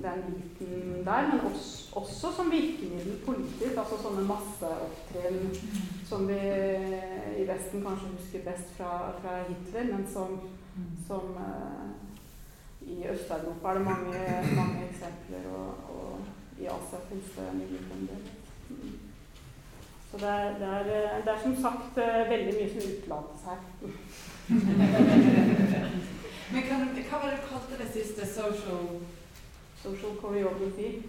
den 0.02 0.22
biten 0.26 1.04
der, 1.04 1.28
men 1.32 1.40
også, 1.40 1.90
også 1.96 2.32
som 2.36 2.50
virkemiddel 2.50 3.20
politisk. 3.26 3.76
Altså 3.78 3.98
sånne 4.02 4.24
masseopptrinn 4.26 5.52
som 6.09 6.26
vi 6.26 6.40
i 7.38 7.46
Vesten 7.46 7.84
kanskje 7.86 8.11
husker 8.16 8.42
best 8.48 8.74
fra, 8.74 8.90
fra 9.20 9.36
Hitler, 9.46 9.86
men 9.92 10.02
som, 10.11 10.40
som 11.06 11.30
uh, 11.38 11.86
i 12.82 13.06
Øst-Europa 13.12 13.68
er 13.68 13.74
det 13.78 13.84
mange, 13.84 14.18
mange 14.56 14.82
eksempler, 14.88 15.42
og, 15.54 15.68
og, 15.94 16.20
i 16.59 16.66
Asia 16.66 16.98
finnes 17.09 17.30
det 17.36 17.54
mye 17.54 17.78
om 17.94 18.09
Mm. 18.68 18.98
Så 20.11 20.18
det 20.18 20.28
er, 20.28 20.59
det, 20.59 20.68
er, 20.68 20.82
det 21.24 21.32
er, 21.32 21.38
som 21.42 21.56
sagt 21.56 21.96
veldig 22.30 22.54
mye 22.59 22.68
som 22.72 22.82
utelates 22.92 23.42
her. 23.48 23.61
Men 26.53 26.64
hva, 26.64 26.76
hva 27.09 27.22
var 27.22 27.30
det 27.30 27.38
du 27.38 27.49
kalte 27.49 27.80
det 27.82 27.88
siste? 27.92 28.26
Social 28.26 29.01
Social 29.82 30.16
choreography. 30.20 31.03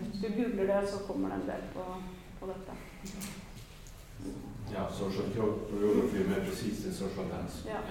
Hvis 0.00 0.20
du 0.22 0.28
googler 0.36 0.80
det, 0.80 0.88
så 0.88 0.98
kommer 0.98 1.28
det 1.28 1.36
en 1.36 1.48
del 1.50 1.62
på, 1.74 1.84
på 2.40 2.46
dette. 2.46 2.72
Ja, 4.74 4.82
social 4.90 5.28
choreography 5.36 6.24
mer 6.28 6.40
presist 6.48 6.86
enn 6.86 6.94
social 6.94 7.28
dance. 7.30 7.62
Ja. 7.68 7.82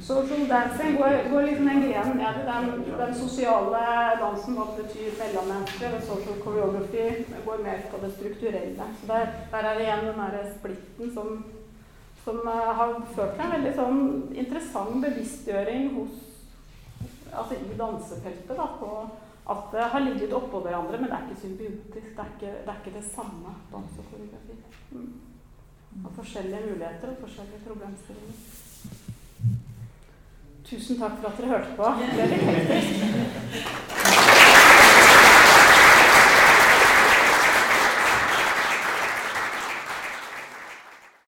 Social 0.00 0.48
dancing 0.48 0.96
går, 0.96 1.30
går 1.30 1.42
liksom 1.42 1.68
en 1.68 1.82
gren 1.82 2.16
ned 2.16 2.40
i 2.40 2.46
den, 2.48 2.96
den, 3.00 3.14
sosiale 3.14 3.82
dansen, 4.22 4.56
hva 4.56 4.66
det 4.70 4.86
betyr 4.86 5.20
mellommennesker. 5.20 5.96
Og 5.98 6.06
social 6.08 6.40
choreography 6.46 7.06
går 7.44 7.62
mer 7.66 7.84
på 7.92 8.02
det 8.04 8.12
strukturelle. 8.16 8.90
Så 9.00 9.12
der, 9.12 9.32
der 9.52 9.58
er 9.58 9.78
det 9.78 9.86
igjen 9.86 10.06
den 10.08 10.20
derre 10.24 10.44
splitten 10.56 11.14
som, 11.14 11.44
som 12.28 12.40
uh, 12.44 12.72
har 12.76 12.90
ført 13.16 13.36
til 13.36 13.44
en 13.46 13.54
veldig 13.56 13.74
sånn 13.76 14.00
interessant 14.36 14.98
bevisstgjøring 15.04 15.94
hos 15.96 16.12
altså 17.32 17.56
i 17.56 17.76
dansefeltet 17.78 18.56
da, 18.56 18.66
på 18.80 18.90
at 19.48 19.70
det 19.72 19.86
har 19.92 20.04
ligget 20.04 20.32
oppå 20.36 20.60
hverandre, 20.60 20.98
men 21.00 21.08
det 21.08 21.16
er 21.16 21.24
ikke 21.24 21.40
symbiotisk. 21.40 22.10
Det 22.16 22.24
er 22.24 22.30
ikke 22.34 22.52
det, 22.52 22.68
er 22.68 22.80
ikke 22.82 22.96
det 22.98 23.04
samme 23.14 23.54
dans 23.72 23.98
og 24.00 24.10
koreografi. 24.10 24.58
Mm. 24.92 25.12
Av 26.04 26.12
forskjellige 26.20 26.66
muligheter 26.66 27.14
og 27.14 27.22
forskjellige 27.24 27.64
problemstillinger. 27.64 28.36
Tusen 30.68 31.00
takk 31.00 31.16
for 31.20 31.30
at 31.30 31.40
dere 31.40 31.52
hørte 31.54 31.76
på. 31.80 31.84
Det 32.12 32.24
er 32.26 32.32
litt 32.34 32.48
hektisk. 32.52 34.27